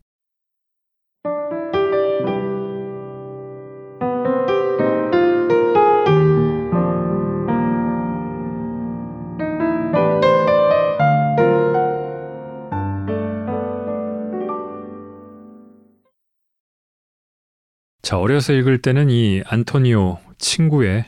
자, 18.00 18.18
어려서 18.18 18.54
읽을 18.54 18.80
때는 18.80 19.10
이 19.10 19.42
안토니오 19.44 20.18
친구의 20.38 21.04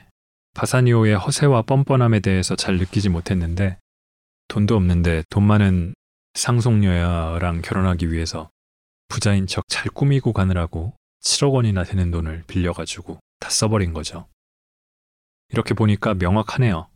바사니오의 0.55 1.17
허세와 1.17 1.63
뻔뻔함에 1.63 2.21
대해서 2.21 2.57
잘 2.57 2.77
느끼지 2.77 3.09
못했는데 3.09 3.79
돈도 4.49 4.77
없는데 4.77 5.25
돈 5.31 5.47
많은 5.47 5.95
상속녀랑 6.35 7.63
결혼하기 7.63 8.11
위해서 8.11 8.51
부자인 9.09 9.47
척 9.47 9.65
잘 9.69 9.91
꾸미고 9.91 10.33
가느라고 10.33 10.95
7억 11.23 11.53
원이나 11.53 11.85
되는 11.85 12.11
돈을 12.11 12.45
빌려가지고 12.47 13.19
다 13.41 13.51
써버린 13.51 13.93
거죠. 13.93 14.27
이렇게 15.51 15.75
보니까 15.75 16.15
명확하네요. 16.15 16.89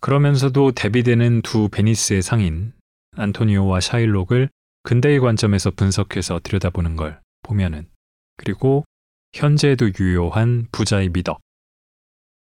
그러면서도 0.00 0.72
대비되는 0.72 1.42
두 1.42 1.68
베니스의 1.68 2.22
상인 2.22 2.72
안토니오와 3.16 3.80
샤일록을 3.80 4.48
근대의 4.84 5.20
관점에서 5.20 5.70
분석해서 5.72 6.40
들여다보는 6.42 6.96
걸 6.96 7.20
보면은 7.42 7.88
그리고 8.36 8.84
현재에도 9.32 9.90
유효한 9.98 10.68
부자의 10.72 11.08
미덕. 11.10 11.40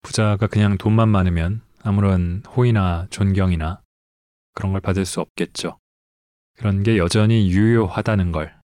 부자가 0.04 0.48
그냥 0.48 0.78
돈만 0.78 1.10
많으면 1.10 1.62
아무런 1.82 2.44
호의나 2.56 3.08
존경이나 3.10 3.82
그런 4.58 4.72
걸 4.72 4.82
받을 4.82 5.06
수 5.06 5.22
없겠죠. 5.22 5.78
그런 6.58 6.82
게 6.82 6.98
여전히 6.98 7.52
유효하다는 7.52 8.32
걸, 8.32 8.60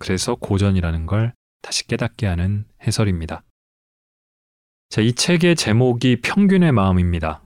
그래서 0.00 0.34
고전이라는 0.34 1.06
걸 1.06 1.34
다시 1.62 1.86
깨닫게 1.86 2.26
하는 2.26 2.64
해설입니다. 2.82 3.44
자, 4.88 5.02
이 5.02 5.12
책의 5.12 5.54
제목이 5.54 6.20
평균의 6.20 6.72
마음입니다. 6.72 7.42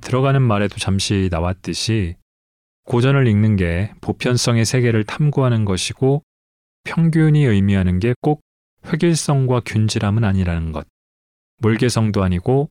들어가는 0.00 0.42
말에도 0.42 0.78
잠시 0.78 1.28
나왔듯이 1.30 2.16
고전을 2.86 3.28
읽는 3.28 3.54
게 3.54 3.94
보편성의 4.00 4.64
세계를 4.64 5.04
탐구하는 5.04 5.64
것이고 5.64 6.24
평균이 6.82 7.44
의미하는 7.44 8.00
게 8.00 8.14
꼭 8.20 8.40
획일성과 8.86 9.60
균질함은 9.64 10.24
아니라는 10.24 10.72
것. 10.72 10.88
몰개성도 11.58 12.24
아니고 12.24 12.68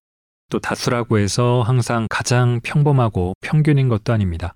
또 0.50 0.60
다수라고 0.60 1.20
해서 1.20 1.62
항상 1.62 2.06
가장 2.10 2.60
평범하고 2.62 3.34
평균인 3.40 3.88
것도 3.88 4.12
아닙니다. 4.12 4.56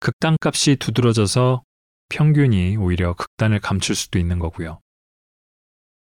극단값이 0.00 0.76
두드러져서 0.76 1.62
평균이 2.08 2.76
오히려 2.76 3.14
극단을 3.14 3.60
감출 3.60 3.94
수도 3.94 4.18
있는 4.18 4.38
거고요. 4.38 4.80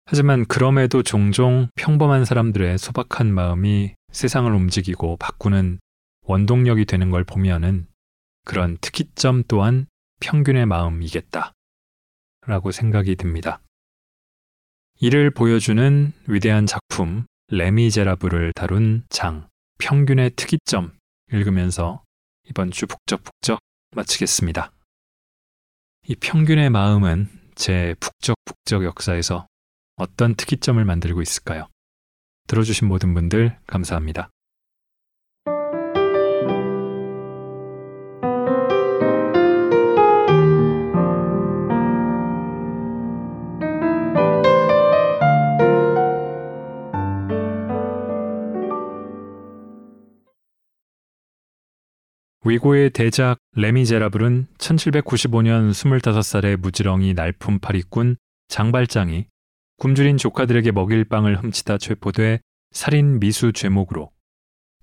하지만 0.07 0.45
그럼에도 0.47 1.03
종종 1.03 1.69
평범한 1.77 2.25
사람들의 2.25 2.79
소박한 2.79 3.33
마음이 3.33 3.95
세상을 4.11 4.53
움직이고 4.53 5.17
바꾸는 5.19 5.79
원동력이 6.23 6.85
되는 6.85 7.11
걸 7.11 7.25
보면은 7.25 7.87
그런 8.45 8.77
특이점 8.81 9.45
또한 9.47 9.87
평균의 10.21 10.67
마음이겠다. 10.67 11.53
라고 12.47 12.73
생각이 12.73 13.17
듭니다. 13.17 13.61
이를 14.99 15.31
보여주는 15.31 16.13
위대한 16.27 16.67
작품 16.67 17.25
레미제라블을 17.49 18.53
다룬 18.55 19.05
장 19.09 19.49
평균의 19.79 20.33
특이점 20.37 20.93
읽으면서 21.33 22.03
이번 22.49 22.71
주 22.71 22.87
북적북적 22.87 23.61
마치겠습니다. 23.93 24.73
이 26.07 26.15
평균의 26.17 26.71
마음은 26.71 27.29
제 27.55 27.95
북적 28.01 28.37
북적 28.45 28.85
역사에서 28.85 29.47
어떤 29.97 30.35
특이점을 30.35 30.83
만들고 30.85 31.21
있을까요? 31.23 31.69
들어주신 32.47 32.89
모든 32.89 33.15
분들 33.15 33.59
감사합니다. 33.67 34.31
위고의 52.43 52.89
대작 52.89 53.37
레미제라블은 53.53 54.47
1795년 54.57 55.73
25살의 55.73 56.57
무지렁이 56.57 57.13
날품 57.13 57.59
파리꾼 57.59 58.17
장발장이 58.49 59.27
굶주린 59.77 60.17
조카들에게 60.17 60.73
먹일 60.73 61.05
빵을 61.05 61.37
훔치다 61.37 61.77
체포돼 61.77 62.41
살인 62.71 63.21
미수 63.21 63.53
죄목으로 63.53 64.11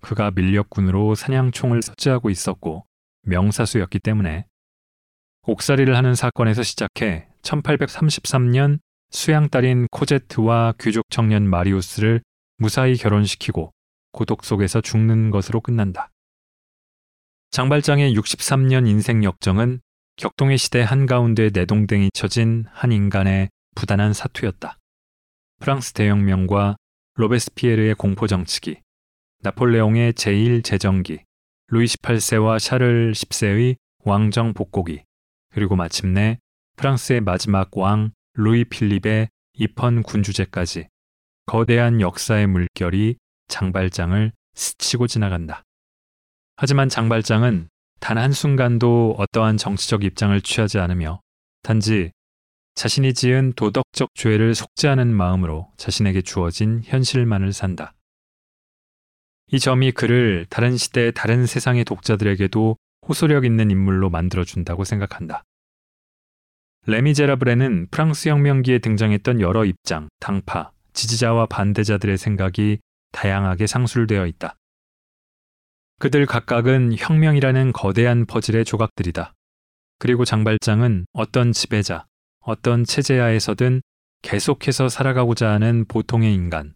그가 0.02 0.30
밀렵군으로 0.30 1.16
사냥총을 1.16 1.82
섭취하고 1.82 2.30
있었고 2.30 2.86
명사수였기 3.24 4.00
때문에 4.00 4.46
옥살이를 5.48 5.98
하는 5.98 6.14
사건에서 6.14 6.62
시작해 6.62 7.28
1833년 7.42 8.78
수양딸인 9.10 9.88
코제트와 9.90 10.76
귀족 10.80 11.06
청년 11.10 11.50
마리우스를 11.50 12.22
무사히 12.60 12.98
결혼시키고 12.98 13.72
고독 14.12 14.46
속에서 14.46 14.80
죽는 14.80 15.32
것으로 15.32 15.62
끝난다. 15.62 16.12
장발장의 17.52 18.14
63년 18.16 18.88
인생 18.88 19.24
역정은 19.24 19.80
격동의 20.18 20.58
시대 20.58 20.82
한가운데 20.82 21.50
내동댕이 21.54 22.12
쳐진 22.14 22.66
한 22.72 22.92
인간의 22.92 23.50
부단한 23.76 24.14
사투였다. 24.14 24.78
프랑스 25.60 25.94
대혁명과 25.94 26.76
로베스피에르의 27.16 27.96
공포정치기, 27.96 28.80
나폴레옹의 29.42 30.14
제1제정기, 30.14 31.22
루이 31.70 31.86
18세와 31.86 32.60
샤를 32.60 33.14
10세의 33.14 33.76
왕정 34.04 34.54
복고기, 34.54 35.04
그리고 35.50 35.76
마침내 35.76 36.38
프랑스의 36.76 37.22
마지막 37.22 37.76
왕 37.76 38.12
루이 38.36 38.66
필립의 38.66 39.30
입헌 39.54 40.04
군주제까지 40.04 40.88
거대한 41.48 42.02
역사의 42.02 42.48
물결이 42.48 43.18
장발장을 43.48 44.32
스치고 44.54 45.08
지나간다. 45.08 45.64
하지만 46.58 46.90
장발장은 46.90 47.70
단 48.00 48.18
한순간도 48.18 49.16
어떠한 49.20 49.58
정치적 49.58 50.04
입장을 50.04 50.40
취하지 50.42 50.80
않으며 50.80 51.22
단지 51.62 52.12
자신이 52.74 53.14
지은 53.14 53.54
도덕적 53.56 54.10
죄를 54.16 54.56
속죄하는 54.56 55.16
마음으로 55.16 55.72
자신에게 55.78 56.24
주어진 56.24 56.82
현실만을 56.84 57.54
산다. 57.54 57.94
이 59.52 59.60
점이 59.60 59.92
그를 59.92 60.46
다른 60.50 60.78
시대 60.78 61.12
다른 61.12 61.46
세상의 61.46 61.86
독자들에게도 61.86 62.76
호소력 63.08 63.46
있는 63.46 63.72
인물로 63.72 64.10
만들어준다고 64.10 64.84
생각한다. 64.84 65.44
레미제라블에는 66.88 67.88
프랑스 67.92 68.30
혁명기에 68.30 68.80
등장했던 68.80 69.42
여러 69.42 69.64
입장, 69.64 70.08
당파, 70.20 70.72
지지자와 70.94 71.46
반대자들의 71.48 72.18
생각이 72.18 72.80
다양하게 73.12 73.68
상술되어 73.68 74.26
있다. 74.26 74.56
그들 76.00 76.26
각각은 76.28 76.96
혁명이라는 76.96 77.74
거대한 77.74 78.26
퍼즐의 78.26 78.66
조각들이다. 78.66 79.34
그리고 79.98 80.26
장발장은 80.26 81.08
어떤 81.14 81.52
지배자, 81.52 82.06
어떤 82.42 82.84
체제하에서든 82.84 83.82
계속해서 84.22 84.90
살아가고자 84.90 85.50
하는 85.50 85.86
보통의 85.86 86.34
인간, 86.34 86.76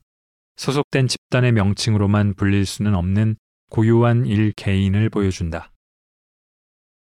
소속된 0.56 1.08
집단의 1.08 1.52
명칭으로만 1.52 2.34
불릴 2.34 2.66
수는 2.66 2.96
없는 2.96 3.36
고유한 3.70 4.26
일 4.26 4.54
개인을 4.56 5.10
보여준다. 5.10 5.72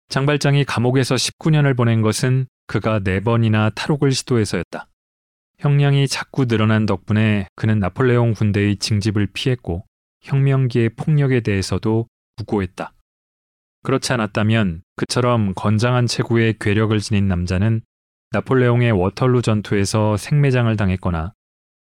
장발장이 0.10 0.66
감옥에서 0.66 1.16
19년을 1.16 1.76
보낸 1.76 2.02
것은 2.02 2.46
그가 2.68 3.00
4번이나 3.00 3.74
탈옥을 3.74 4.12
시도해서였다. 4.12 4.88
형량이 5.58 6.08
자꾸 6.08 6.46
늘어난 6.46 6.86
덕분에 6.86 7.48
그는 7.56 7.80
나폴레옹 7.80 8.34
군대의 8.34 8.78
징집을 8.78 9.28
피했고 9.34 9.86
혁명기의 10.22 10.90
폭력에 10.90 11.42
대해서도 11.42 12.08
무고했다. 12.38 12.94
그렇지 13.84 14.14
않았다면 14.14 14.84
그처럼 14.96 15.54
건장한 15.56 16.08
체구의 16.08 16.58
괴력을 16.60 16.98
지닌 17.00 17.28
남자는 17.28 17.82
나폴레옹의 18.32 18.92
워털루 18.92 19.42
전투에서 19.42 20.18
생매장을 20.18 20.76
당했거나 20.78 21.34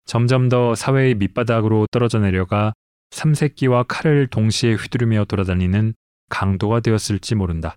점점 0.05 0.49
더 0.49 0.74
사회의 0.74 1.14
밑바닥으로 1.14 1.87
떨어져 1.91 2.18
내려가 2.18 2.74
삼색기와 3.11 3.85
칼을 3.85 4.26
동시에 4.26 4.74
휘두르며 4.74 5.24
돌아다니는 5.24 5.95
강도가 6.28 6.80
되었을지 6.80 7.35
모른다. 7.37 7.76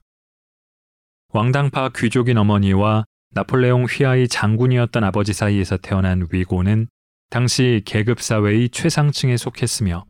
왕당파 1.33 1.91
귀족인 1.95 2.37
어머니와 2.37 3.05
나폴레옹 3.31 3.85
휘하의 3.85 4.27
장군이었던 4.27 5.03
아버지 5.03 5.33
사이에서 5.33 5.77
태어난 5.77 6.27
위고는 6.31 6.87
당시 7.29 7.83
계급사회의 7.85 8.69
최상층에 8.69 9.37
속했으며 9.37 10.05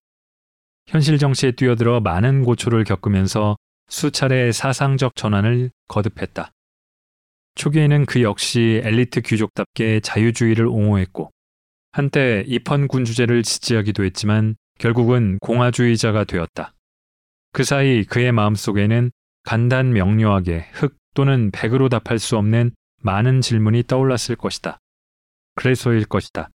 현실 0.88 1.18
정치에 1.18 1.52
뛰어들어 1.52 2.00
많은 2.00 2.44
고초를 2.44 2.86
겪으면서 2.86 3.58
수차례 3.90 4.52
사상적 4.52 5.16
전환을 5.16 5.70
거듭했다. 5.90 6.52
초기에는 7.56 8.06
그 8.06 8.22
역시 8.22 8.82
엘리트 8.84 9.22
귀족답게 9.22 10.00
자유주의를 10.00 10.66
옹호했고 10.66 11.32
한때 11.92 12.44
입헌 12.48 12.88
군 12.88 13.04
주제를 13.04 13.44
지지하기도 13.44 14.04
했지만 14.06 14.56
결국은 14.80 15.40
공화주의자가 15.42 16.24
되었다. 16.24 16.74
그 17.52 17.64
사이 17.64 18.04
그의 18.04 18.32
마음속에는 18.32 19.12
간단 19.44 19.92
명료하게 19.92 20.68
흑 20.74 20.96
또는 21.16 21.52
백으로 21.52 21.90
답할 21.90 22.20
수 22.20 22.38
없는 22.38 22.72
많은 23.02 23.42
질문이 23.42 23.84
떠올랐을 23.88 24.36
것이다. 24.38 24.78
그래서일 25.56 26.06
것이다. 26.06 26.50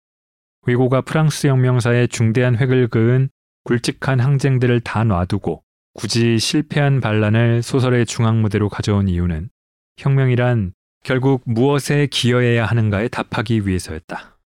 위고가 0.66 1.00
프랑스 1.00 1.46
혁명사에 1.46 2.06
중대한 2.08 2.56
획을 2.56 2.88
그은 2.88 3.30
굵직한 3.70 4.18
항쟁들을 4.18 4.80
다 4.80 5.04
놔두고 5.04 5.62
굳이 5.94 6.40
실패한 6.40 7.00
반란을 7.00 7.62
소설의 7.62 8.04
중앙무대로 8.04 8.68
가져온 8.68 9.06
이유는 9.06 9.48
혁명이란 9.96 10.72
결국 11.04 11.42
무엇에 11.44 12.06
기여해야 12.06 12.66
하는가에 12.66 13.06
답하기 13.06 13.68
위해서였다. 13.68 14.38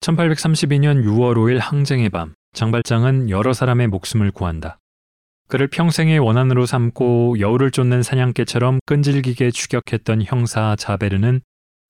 1832년 0.00 1.02
6월 1.04 1.34
5일 1.34 1.58
항쟁의 1.58 2.10
밤, 2.10 2.34
장발장은 2.52 3.30
여러 3.30 3.52
사람의 3.52 3.88
목숨을 3.88 4.30
구한다. 4.30 4.78
그를 5.48 5.66
평생의 5.66 6.20
원한으로 6.20 6.66
삼고 6.66 7.40
여우를 7.40 7.72
쫓는 7.72 8.04
사냥개처럼 8.04 8.78
끈질기게 8.86 9.50
추격했던 9.50 10.22
형사 10.22 10.76
자베르는 10.76 11.40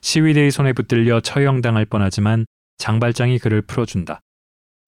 시위대의 0.01 0.53
손에 0.53 0.73
붙들려 0.73 1.21
처형당할 1.21 1.85
뻔하지만 1.85 2.47
장발장이 2.79 3.39
그를 3.39 3.61
풀어준다. 3.61 4.23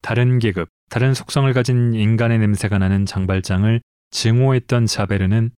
다른 0.03 0.39
계급, 0.39 0.69
다른 0.91 1.15
속성을 1.15 1.51
가진 1.53 1.95
인간의 1.95 2.39
냄새가 2.39 2.79
나는 2.79 3.07
장발장을 3.07 3.81
증오했던 4.11 4.87
자베르는 4.87 5.51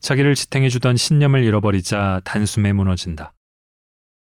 자기를 0.00 0.34
지탱해주던 0.34 0.96
신념을 0.96 1.44
잃어버리자 1.44 2.22
단숨에 2.24 2.72
무너진다. 2.72 3.32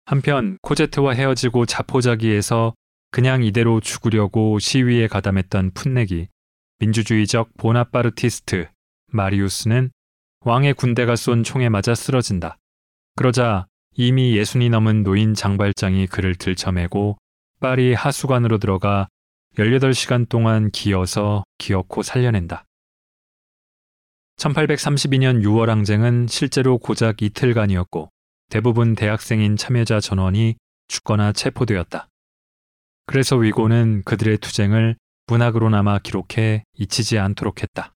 한편 0.05 0.57
코제트와 0.61 1.13
헤어지고 1.13 1.65
자포자기에서 1.65 2.73
그냥 3.11 3.43
이대로 3.43 3.81
죽으려고 3.81 4.59
시위에 4.59 5.07
가담했던 5.07 5.71
풋내기 5.71 6.29
민주주의적 6.79 7.49
보나파르티스트 7.57 8.69
마리우스는 9.11 9.89
왕의 10.41 10.75
군대가 10.75 11.15
쏜 11.15 11.43
총에 11.43 11.67
맞아 11.67 11.95
쓰러진다. 11.95 12.57
그러자 13.15 13.67
이미 13.95 14.37
예순이 14.37 14.69
넘은 14.69 15.03
노인 15.03 15.33
장발장이 15.33 16.07
그를 16.07 16.35
들쳐매고 16.35 17.17
파리 17.59 17.93
하수관으로 17.93 18.59
들어가 18.59 19.07
18시간 19.57 20.29
동안 20.29 20.69
기어서 20.69 21.43
기어코 21.57 22.03
살려낸다. 22.03 22.63
1832년 24.37 25.41
6월 25.43 25.65
항쟁은 25.65 26.27
실제로 26.27 26.77
고작 26.77 27.23
이틀간이었고 27.23 28.09
대부분 28.49 28.93
대학생인 28.93 29.57
참여자 29.57 29.99
전원이 29.99 30.57
죽거나 30.87 31.31
체포되었다. 31.33 32.07
그래서 33.07 33.35
위고는 33.35 34.03
그들의 34.03 34.37
투쟁을 34.37 34.95
문학으로나마 35.25 35.97
기록해 35.99 36.63
잊히지 36.75 37.17
않도록 37.17 37.63
했다. 37.63 37.93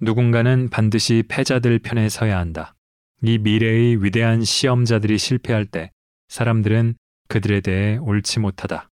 누군가는 0.00 0.68
반드시 0.70 1.22
패자들 1.28 1.78
편에 1.78 2.08
서야 2.08 2.36
한다. 2.38 2.74
이 3.22 3.38
미래의 3.38 4.02
위대한 4.02 4.42
시험자들이 4.42 5.18
실패할 5.18 5.66
때 5.66 5.92
사람들은 6.28 6.96
그들에 7.28 7.60
대해 7.60 7.96
옳지 7.98 8.40
못하다. 8.40 8.88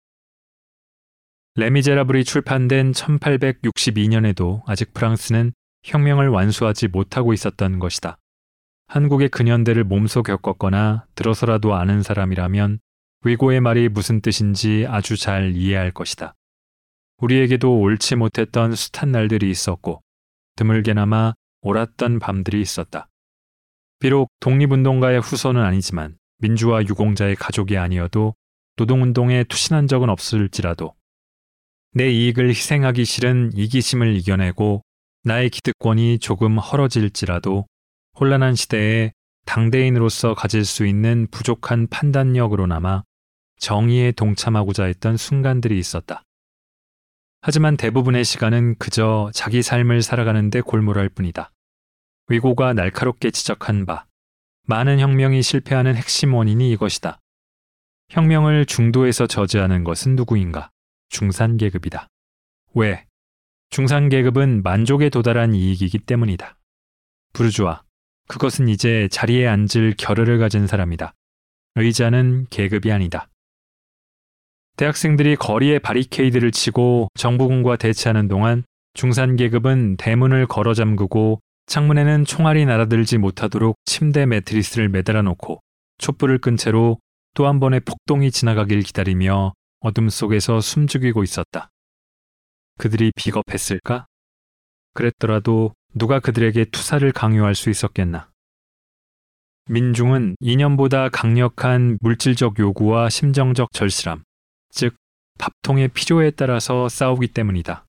레미제라블이 1.59 2.25
출판된 2.25 2.93
1862년에도 2.93 4.61
아직 4.67 4.93
프랑스는 4.93 5.55
혁명을 5.85 6.29
완수하지 6.29 6.89
못하고 6.89 7.33
있었던 7.33 7.79
것이다. 7.79 8.19
한국의 8.89 9.31
근현대를 9.31 9.85
몸소 9.85 10.23
겪었거나 10.23 11.07
들어서라도 11.15 11.75
아는 11.75 12.03
사람이라면 12.03 12.81
위고의 13.25 13.63
말이 13.63 13.89
무슨 13.89 14.21
뜻인지 14.21 14.85
아주 14.87 15.17
잘 15.17 15.57
이해할 15.57 15.93
것이다. 15.93 16.35
우리에게도 17.23 17.81
옳지 17.81 18.17
못했던 18.17 18.75
숱한 18.75 19.11
날들이 19.11 19.49
있었고 19.49 20.03
드물게나마 20.57 21.33
옳았던 21.63 22.19
밤들이 22.19 22.61
있었다. 22.61 23.09
비록 23.99 24.29
독립운동가의 24.41 25.21
후손은 25.21 25.63
아니지만 25.63 26.19
민주화 26.37 26.83
유공자의 26.83 27.35
가족이 27.37 27.79
아니어도 27.79 28.35
노동운동에 28.77 29.45
투신한 29.45 29.89
적은 29.89 30.11
없을지라도 30.11 30.93
내 31.97 32.11
이익을 32.11 32.51
희생하기 32.51 33.07
싫은 33.07 33.53
이기심을 33.55 34.17
이겨내고 34.17 34.83
나의 35.25 35.49
기득권이 35.49 36.19
조금 36.19 36.59
헐어질지라도 36.59 37.67
혼란한 38.21 38.55
시대에 38.55 39.13
당대인으로서 39.47 40.35
가질 40.35 40.67
수 40.67 40.87
있는 40.87 41.27
부족한 41.31 41.87
판단력으로나마 41.87 43.03
정의에 43.59 44.13
동참하고자 44.13 44.85
했던 44.85 45.17
순간들이 45.17 45.79
있었다. 45.79 46.23
하지만 47.41 47.79
대부분의 47.79 48.27
시간은 48.27 48.75
그저 48.77 49.31
자기 49.33 49.63
삶을 49.63 50.03
살아가는데 50.03 50.61
골몰할 50.61 51.09
뿐이다. 51.09 51.51
위고가 52.29 52.75
날카롭게 52.75 53.31
지적한 53.31 53.87
바, 53.87 54.05
많은 54.67 55.01
혁명이 55.01 55.41
실패하는 55.41 55.95
핵심 55.95 56.35
원인이 56.35 56.71
이것이다. 56.73 57.21
혁명을 58.11 58.67
중도에서 58.67 59.27
저지하는 59.27 59.83
것은 59.83 60.15
누구인가? 60.15 60.69
중산계급이다. 61.09 62.09
왜? 62.75 63.07
중산계급은 63.71 64.63
만족에 64.63 65.09
도달한 65.09 65.55
이익이기 65.55 66.01
때문이다. 66.01 66.57
부르주아, 67.33 67.83
그것은 68.29 68.69
이제 68.69 69.09
자리에 69.11 69.47
앉을 69.47 69.95
겨를을 69.99 70.39
가진 70.39 70.67
사람이다. 70.67 71.15
의자는 71.77 72.47
계급이 72.51 72.91
아니다. 72.93 73.29
대학생들이 74.77 75.37
거리에 75.37 75.79
바리케이드를 75.79 76.51
치고 76.53 77.09
정부군과 77.15 77.77
대치하는 77.77 78.29
동안 78.29 78.65
중산계급은 78.95 79.97
대문을 79.97 80.47
걸어 80.47 80.75
잠그고 80.75 81.41
창문에는 81.67 82.25
총알이 82.25 82.65
날아들지 82.67 83.19
못하도록 83.19 83.77
침대 83.85 84.27
매트리스를 84.27 84.89
매달아 84.89 85.23
놓고 85.23 85.61
촛불을 85.99 86.39
끈 86.39 86.57
채로 86.57 86.99
또 87.35 87.47
한 87.47 87.61
번의 87.61 87.81
폭동이 87.81 88.31
지나가길 88.31 88.83
기다리며 88.83 89.53
어둠 89.81 90.09
속에서 90.09 90.61
숨죽이고 90.61 91.23
있었다. 91.23 91.71
그들이 92.79 93.13
비겁했을까? 93.15 94.07
그랬더라도 94.95 95.75
누가 95.95 96.21
그들에게 96.21 96.67
투사를 96.67 97.11
강요할 97.13 97.55
수 97.55 97.71
있었겠나? 97.71 98.31
민중은 99.69 100.37
이념보다 100.41 101.09
강력한 101.09 101.99
물질적 102.01 102.59
요구와 102.59 103.09
심정적 103.09 103.73
절실함, 103.73 104.23
즉 104.71 104.95
밥통의 105.39 105.89
필요에 105.89 106.31
따라서 106.31 106.89
싸우기 106.89 107.29
때문이다. 107.29 107.85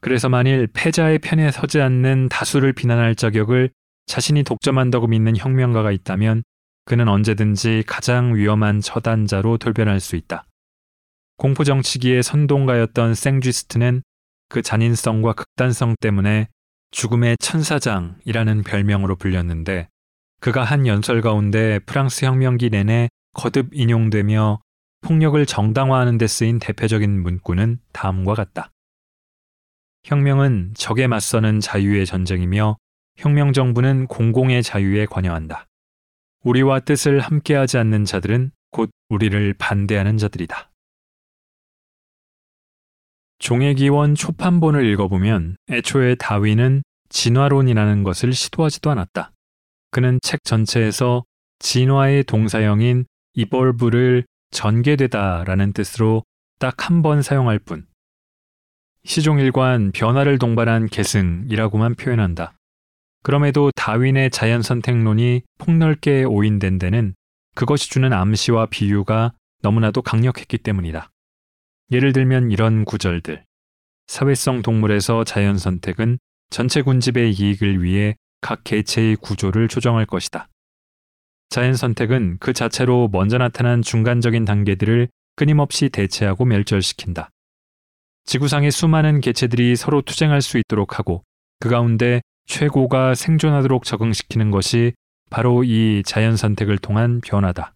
그래서 0.00 0.28
만일 0.28 0.68
패자의 0.68 1.18
편에 1.20 1.50
서지 1.50 1.80
않는 1.80 2.28
다수를 2.28 2.72
비난할 2.72 3.14
자격을 3.16 3.70
자신이 4.06 4.44
독점한다고 4.44 5.06
믿는 5.08 5.36
혁명가가 5.36 5.90
있다면 5.90 6.42
그는 6.84 7.08
언제든지 7.08 7.82
가장 7.86 8.36
위험한 8.36 8.80
처단자로 8.80 9.58
돌변할 9.58 9.98
수 10.00 10.16
있다. 10.16 10.44
공포정치기의 11.36 12.22
선동가였던 12.22 13.14
생쥐스트는 13.14 14.02
그 14.48 14.62
잔인성과 14.62 15.34
극단성 15.34 15.96
때문에 16.00 16.48
죽음의 16.92 17.36
천사장이라는 17.40 18.62
별명으로 18.62 19.16
불렸는데 19.16 19.88
그가 20.40 20.64
한 20.64 20.86
연설 20.86 21.20
가운데 21.20 21.78
프랑스 21.80 22.24
혁명기 22.24 22.70
내내 22.70 23.08
거듭 23.34 23.68
인용되며 23.72 24.60
폭력을 25.02 25.44
정당화하는 25.44 26.18
데 26.18 26.26
쓰인 26.26 26.58
대표적인 26.58 27.22
문구는 27.22 27.80
다음과 27.92 28.34
같다. 28.34 28.70
혁명은 30.04 30.72
적에 30.74 31.06
맞서는 31.06 31.60
자유의 31.60 32.06
전쟁이며 32.06 32.76
혁명 33.16 33.52
정부는 33.52 34.06
공공의 34.06 34.62
자유에 34.62 35.06
관여한다. 35.06 35.66
우리와 36.44 36.80
뜻을 36.80 37.20
함께하지 37.20 37.78
않는 37.78 38.04
자들은 38.04 38.52
곧 38.70 38.90
우리를 39.08 39.54
반대하는 39.54 40.16
자들이다. 40.16 40.70
종의기원 43.38 44.14
초판본을 44.14 44.86
읽어보면 44.86 45.56
애초에 45.70 46.14
다윈은 46.16 46.82
진화론이라는 47.08 48.02
것을 48.02 48.32
시도하지도 48.32 48.90
않았다. 48.90 49.32
그는 49.90 50.18
책 50.22 50.42
전체에서 50.44 51.24
진화의 51.58 52.24
동사형인 52.24 53.06
이벌브를 53.34 54.24
전개되다라는 54.50 55.72
뜻으로 55.72 56.24
딱 56.58 56.90
한 56.90 57.02
번 57.02 57.22
사용할 57.22 57.58
뿐. 57.58 57.86
시종일관 59.04 59.92
변화를 59.92 60.38
동반한 60.38 60.86
계승이라고만 60.86 61.94
표현한다. 61.94 62.54
그럼에도 63.22 63.70
다윈의 63.76 64.30
자연 64.30 64.62
선택론이 64.62 65.42
폭넓게 65.58 66.24
오인된 66.24 66.78
데는 66.78 67.14
그것이 67.54 67.90
주는 67.90 68.12
암시와 68.12 68.66
비유가 68.66 69.32
너무나도 69.62 70.02
강력했기 70.02 70.58
때문이다. 70.58 71.10
예를 71.90 72.12
들면 72.12 72.50
이런 72.50 72.84
구절들. 72.84 73.44
사회성 74.08 74.62
동물에서 74.62 75.24
자연 75.24 75.56
선택은 75.58 76.18
전체 76.50 76.82
군집의 76.82 77.32
이익을 77.32 77.82
위해 77.82 78.16
각 78.40 78.64
개체의 78.64 79.16
구조를 79.16 79.68
조정할 79.68 80.06
것이다. 80.06 80.48
자연 81.48 81.74
선택은 81.74 82.38
그 82.40 82.52
자체로 82.52 83.08
먼저 83.10 83.38
나타난 83.38 83.82
중간적인 83.82 84.44
단계들을 84.44 85.08
끊임없이 85.36 85.88
대체하고 85.88 86.44
멸절시킨다. 86.44 87.30
지구상의 88.24 88.72
수많은 88.72 89.20
개체들이 89.20 89.76
서로 89.76 90.02
투쟁할 90.02 90.42
수 90.42 90.58
있도록 90.58 90.98
하고 90.98 91.22
그 91.60 91.68
가운데 91.68 92.20
최고가 92.46 93.14
생존하도록 93.14 93.84
적응시키는 93.84 94.50
것이 94.50 94.92
바로 95.30 95.62
이 95.62 96.02
자연 96.04 96.36
선택을 96.36 96.78
통한 96.78 97.20
변화다. 97.20 97.75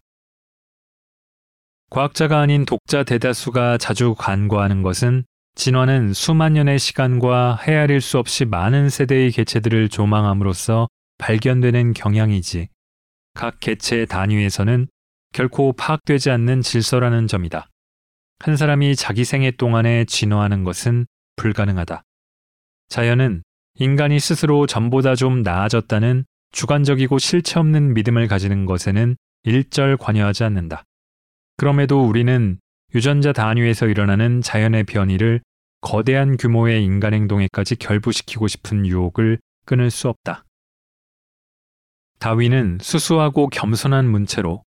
과학자가 1.91 2.39
아닌 2.39 2.65
독자 2.65 3.03
대다수가 3.03 3.79
자주 3.79 4.15
간과하는 4.15 4.83
것은 4.83 5.25
진화는 5.57 6.13
수만 6.13 6.53
년의 6.53 6.79
시간과 6.79 7.57
헤아릴 7.57 8.01
수 8.01 8.19
없이 8.19 8.45
많은 8.45 8.89
세대의 8.89 9.33
개체들을 9.33 9.89
조망함으로써 9.89 10.87
발견되는 11.19 11.93
경향이지 11.93 12.69
각 13.35 13.59
개체의 13.59 14.07
단위에서는 14.07 14.87
결코 15.33 15.73
파악되지 15.73 16.31
않는 16.31 16.63
질서라는 16.63 17.27
점이다. 17.27 17.69
한 18.39 18.57
사람이 18.57 18.95
자기 18.95 19.25
생애 19.25 19.51
동안에 19.51 20.05
진화하는 20.05 20.63
것은 20.63 21.07
불가능하다. 21.35 22.05
자연은 22.89 23.43
인간이 23.75 24.21
스스로 24.21 24.69
전보다 24.69 25.17
좀 25.17 25.43
나아졌다는 25.43 26.25
주관적이고 26.53 27.19
실체 27.19 27.59
없는 27.59 27.95
믿음을 27.95 28.29
가지는 28.29 28.65
것에는 28.65 29.17
일절 29.43 29.97
관여하지 29.97 30.45
않는다. 30.45 30.85
그럼에도 31.61 32.03
우리는 32.07 32.59
유전자 32.95 33.35
단위에서 33.35 33.87
일어나는 33.87 34.41
자연의 34.41 34.85
변이를 34.85 35.43
거대한 35.83 36.39
규모의 36.39 36.83
인간 36.83 37.13
행동에까지 37.13 37.77
결부시키고 37.77 38.49
싶은 38.49 38.87
유혹을 38.87 39.39
끊을 39.67 39.91
수 39.91 40.09
없다. 40.09 40.47
다윈은 42.19 42.79
수수하고 42.81 43.49
겸손한 43.49 44.09
문체로 44.09 44.65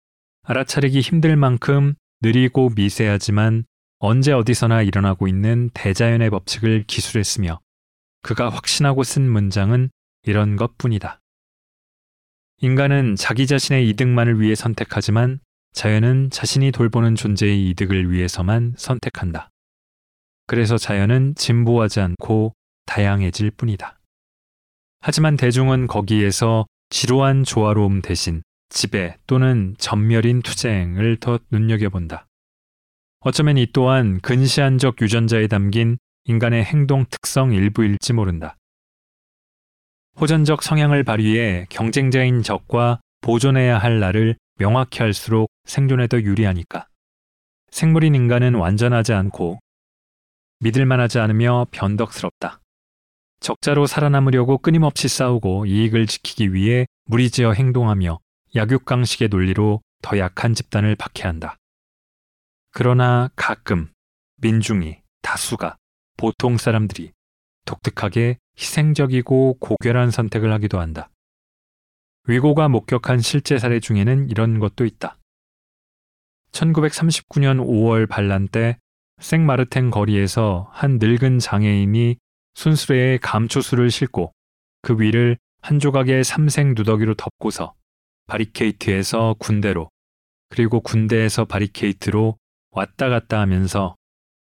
알아차리기 0.43 1.01
힘들 1.01 1.35
만큼 1.35 1.93
느리고 2.21 2.69
미세하지만 2.73 3.65
언제 3.99 4.31
어디서나 4.31 4.81
일어나고 4.83 5.27
있는 5.27 5.69
대자연의 5.73 6.29
법칙을 6.29 6.85
기술했으며 6.87 7.59
그가 8.21 8.47
확신하고 8.47 9.03
쓴 9.03 9.29
문장은 9.29 9.89
이런 10.23 10.55
것 10.55 10.77
뿐이다. 10.77 11.19
인간은 12.61 13.17
자기 13.17 13.45
자신의 13.45 13.89
이득만을 13.89 14.39
위해 14.39 14.55
선택하지만 14.55 15.41
자연은 15.73 16.29
자신이 16.31 16.71
돌보는 16.71 17.15
존재의 17.15 17.69
이득을 17.69 18.11
위해서만 18.11 18.73
선택한다. 18.77 19.49
그래서 20.47 20.77
자연은 20.77 21.35
진보하지 21.35 21.99
않고 21.99 22.53
다양해질 22.85 23.51
뿐이다. 23.51 23.99
하지만 25.01 25.37
대중은 25.37 25.87
거기에서 25.87 26.65
지루한 26.89 27.43
조화로움 27.43 28.01
대신 28.01 28.41
지배 28.69 29.17
또는 29.27 29.75
전멸인 29.77 30.41
투쟁을 30.41 31.17
더 31.17 31.39
눈여겨본다. 31.51 32.27
어쩌면 33.21 33.57
이 33.57 33.67
또한 33.73 34.19
근시안적 34.21 35.01
유전자에 35.01 35.47
담긴 35.47 35.97
인간의 36.25 36.63
행동 36.63 37.05
특성 37.09 37.53
일부일지 37.53 38.13
모른다. 38.13 38.57
호전적 40.19 40.63
성향을 40.63 41.03
발휘해 41.03 41.67
경쟁자인 41.69 42.41
적과 42.41 43.01
보존해야 43.21 43.77
할 43.77 43.99
나를 43.99 44.35
명확히 44.57 44.99
할수록 44.99 45.49
생존에 45.65 46.07
더 46.07 46.19
유리하니까. 46.19 46.87
생물인 47.71 48.15
인간은 48.15 48.55
완전하지 48.55 49.13
않고 49.13 49.59
믿을만하지 50.59 51.19
않으며 51.19 51.67
변덕스럽다. 51.71 52.61
적자로 53.39 53.85
살아남으려고 53.85 54.57
끊임없이 54.57 55.07
싸우고 55.07 55.67
이익을 55.67 56.07
지키기 56.07 56.53
위해 56.53 56.87
무리지어 57.05 57.53
행동하며 57.53 58.19
약육강식의 58.55 59.29
논리로 59.29 59.81
더 60.01 60.17
약한 60.17 60.55
집단을 60.55 60.95
박해한다. 60.95 61.57
그러나 62.71 63.29
가끔 63.35 63.91
민중이 64.37 65.01
다수가 65.21 65.77
보통 66.17 66.57
사람들이 66.57 67.11
독특하게 67.65 68.37
희생적이고 68.57 69.57
고결한 69.59 70.09
선택을 70.09 70.51
하기도 70.53 70.79
한다. 70.79 71.09
위고가 72.27 72.67
목격한 72.67 73.19
실제 73.19 73.57
사례 73.57 73.79
중에는 73.79 74.29
이런 74.29 74.59
것도 74.59 74.85
있다. 74.85 75.17
1939년 76.51 77.65
5월 77.65 78.07
반란 78.07 78.47
때 78.47 78.77
생마르탱 79.19 79.89
거리에서 79.91 80.69
한 80.71 80.99
늙은 80.99 81.39
장애인이 81.39 82.17
순수레에 82.55 83.19
감초수를 83.19 83.89
싣고 83.89 84.33
그 84.81 84.99
위를 84.99 85.37
한 85.61 85.79
조각의 85.79 86.23
삼색 86.23 86.73
누더기로 86.73 87.15
덮고서 87.15 87.73
바리케이트에서 88.27 89.35
군대로 89.39 89.89
그리고 90.49 90.81
군대에서 90.81 91.45
바리케이트로 91.45 92.37
왔다 92.71 93.09
갔다 93.09 93.39
하면서 93.39 93.95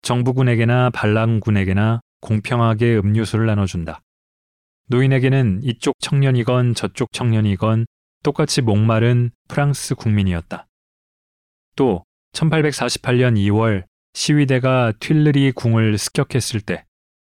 정부군에게나 0.01 0.89
반란군에게나 0.91 2.01
공평하게 2.21 2.97
음료수를 2.97 3.45
나눠준다. 3.45 4.01
노인에게는 4.87 5.61
이쪽 5.63 5.99
청년이건 5.99 6.75
저쪽 6.75 7.11
청년이건 7.13 7.85
똑같이 8.23 8.61
목마른 8.61 9.31
프랑스 9.47 9.95
국민이었다. 9.95 10.67
또 11.75 12.03
1848년 12.33 13.37
2월 13.37 13.85
시위대가 14.13 14.91
튠르리 14.99 15.55
궁을 15.55 15.97
습격했을 15.97 16.61
때 16.61 16.85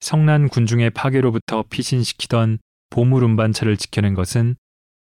성난 0.01 0.49
군중의 0.49 0.91
파괴로부터 0.91 1.65
피신시키던 1.71 2.59
보물 2.91 3.25
운반차를 3.25 3.77
지켜낸 3.77 4.15
것은 4.15 4.57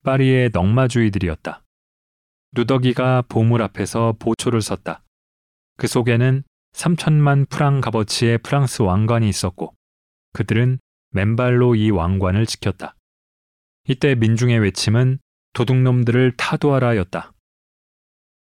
파리의 0.05 0.51
넉마주의들이었다. 0.53 1.63
누더기가 2.55 3.23
보물 3.29 3.63
앞에서 3.63 4.15
보초를 4.19 4.61
섰다. 4.61 5.03
그 5.79 5.87
속에는 5.87 6.45
3천만 6.75 7.49
프랑 7.49 7.81
값어치의 7.81 8.39
프랑스 8.39 8.83
왕관이 8.83 9.29
있었고 9.29 9.75
그들은 10.33 10.79
맨발로 11.13 11.75
이 11.77 11.91
왕관을 11.91 12.47
지켰다. 12.47 12.97
이때 13.89 14.15
민중의 14.15 14.59
외침은 14.61 15.19
도둑놈들을 15.55 16.37
타도하라였다. 16.37 17.33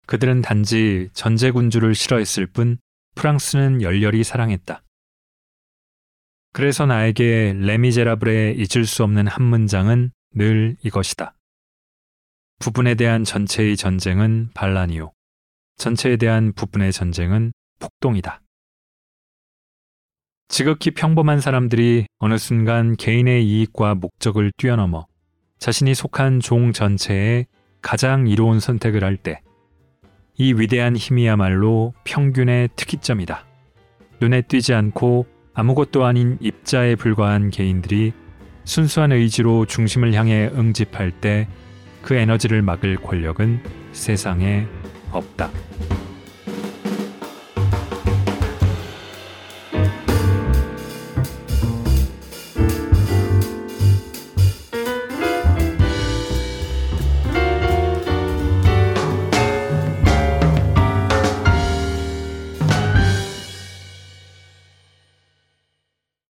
그들은 0.06 0.42
단지 0.42 1.10
전제군주를 1.14 1.96
싫어했을 1.96 2.48
뿐 2.48 2.78
프랑스는 3.16 3.82
열렬히 3.82 4.24
사랑했다. 4.24 4.84
그래서 6.54 6.86
나에게 6.86 7.54
레미제라블의 7.58 8.58
잊을 8.58 8.86
수 8.86 9.04
없는 9.04 9.28
한 9.28 9.44
문장은 9.44 10.12
늘 10.34 10.78
이것이다. 10.84 11.36
부분에 12.60 12.96
대한 12.96 13.24
전체의 13.24 13.78
전쟁은 13.78 14.52
반란이요. 14.54 15.12
전체에 15.78 16.18
대한 16.18 16.54
부분의 16.54 16.92
전쟁은 16.92 17.52
폭동이다. 17.80 18.42
지극히 20.48 20.92
평범한 20.92 21.42
사람들이 21.42 22.06
어느 22.20 22.38
순간 22.38 22.96
개인의 22.96 23.46
이익과 23.46 23.96
목적을 23.96 24.52
뛰어넘어 24.58 25.08
자신이 25.60 25.94
속한 25.94 26.40
종 26.40 26.72
전체에 26.72 27.46
가장 27.82 28.28
이로운 28.28 28.60
선택을 28.60 29.04
할 29.04 29.18
때, 29.18 29.42
이 30.36 30.54
위대한 30.54 30.96
힘이야말로 30.96 31.94
평균의 32.04 32.70
특이점이다. 32.76 33.46
눈에 34.22 34.42
띄지 34.42 34.74
않고 34.74 35.26
아무것도 35.54 36.06
아닌 36.06 36.38
입자에 36.42 36.96
불과한 36.96 37.50
개인들이 37.50 38.14
순수한 38.64 39.12
의지로 39.12 39.66
중심을 39.66 40.14
향해 40.14 40.50
응집할 40.54 41.20
때 41.22 41.48
그 42.08 42.16
에너지를 42.16 42.62
막을 42.62 42.96
권력은 42.96 43.62
세상에 43.92 44.66
없다. 45.12 45.50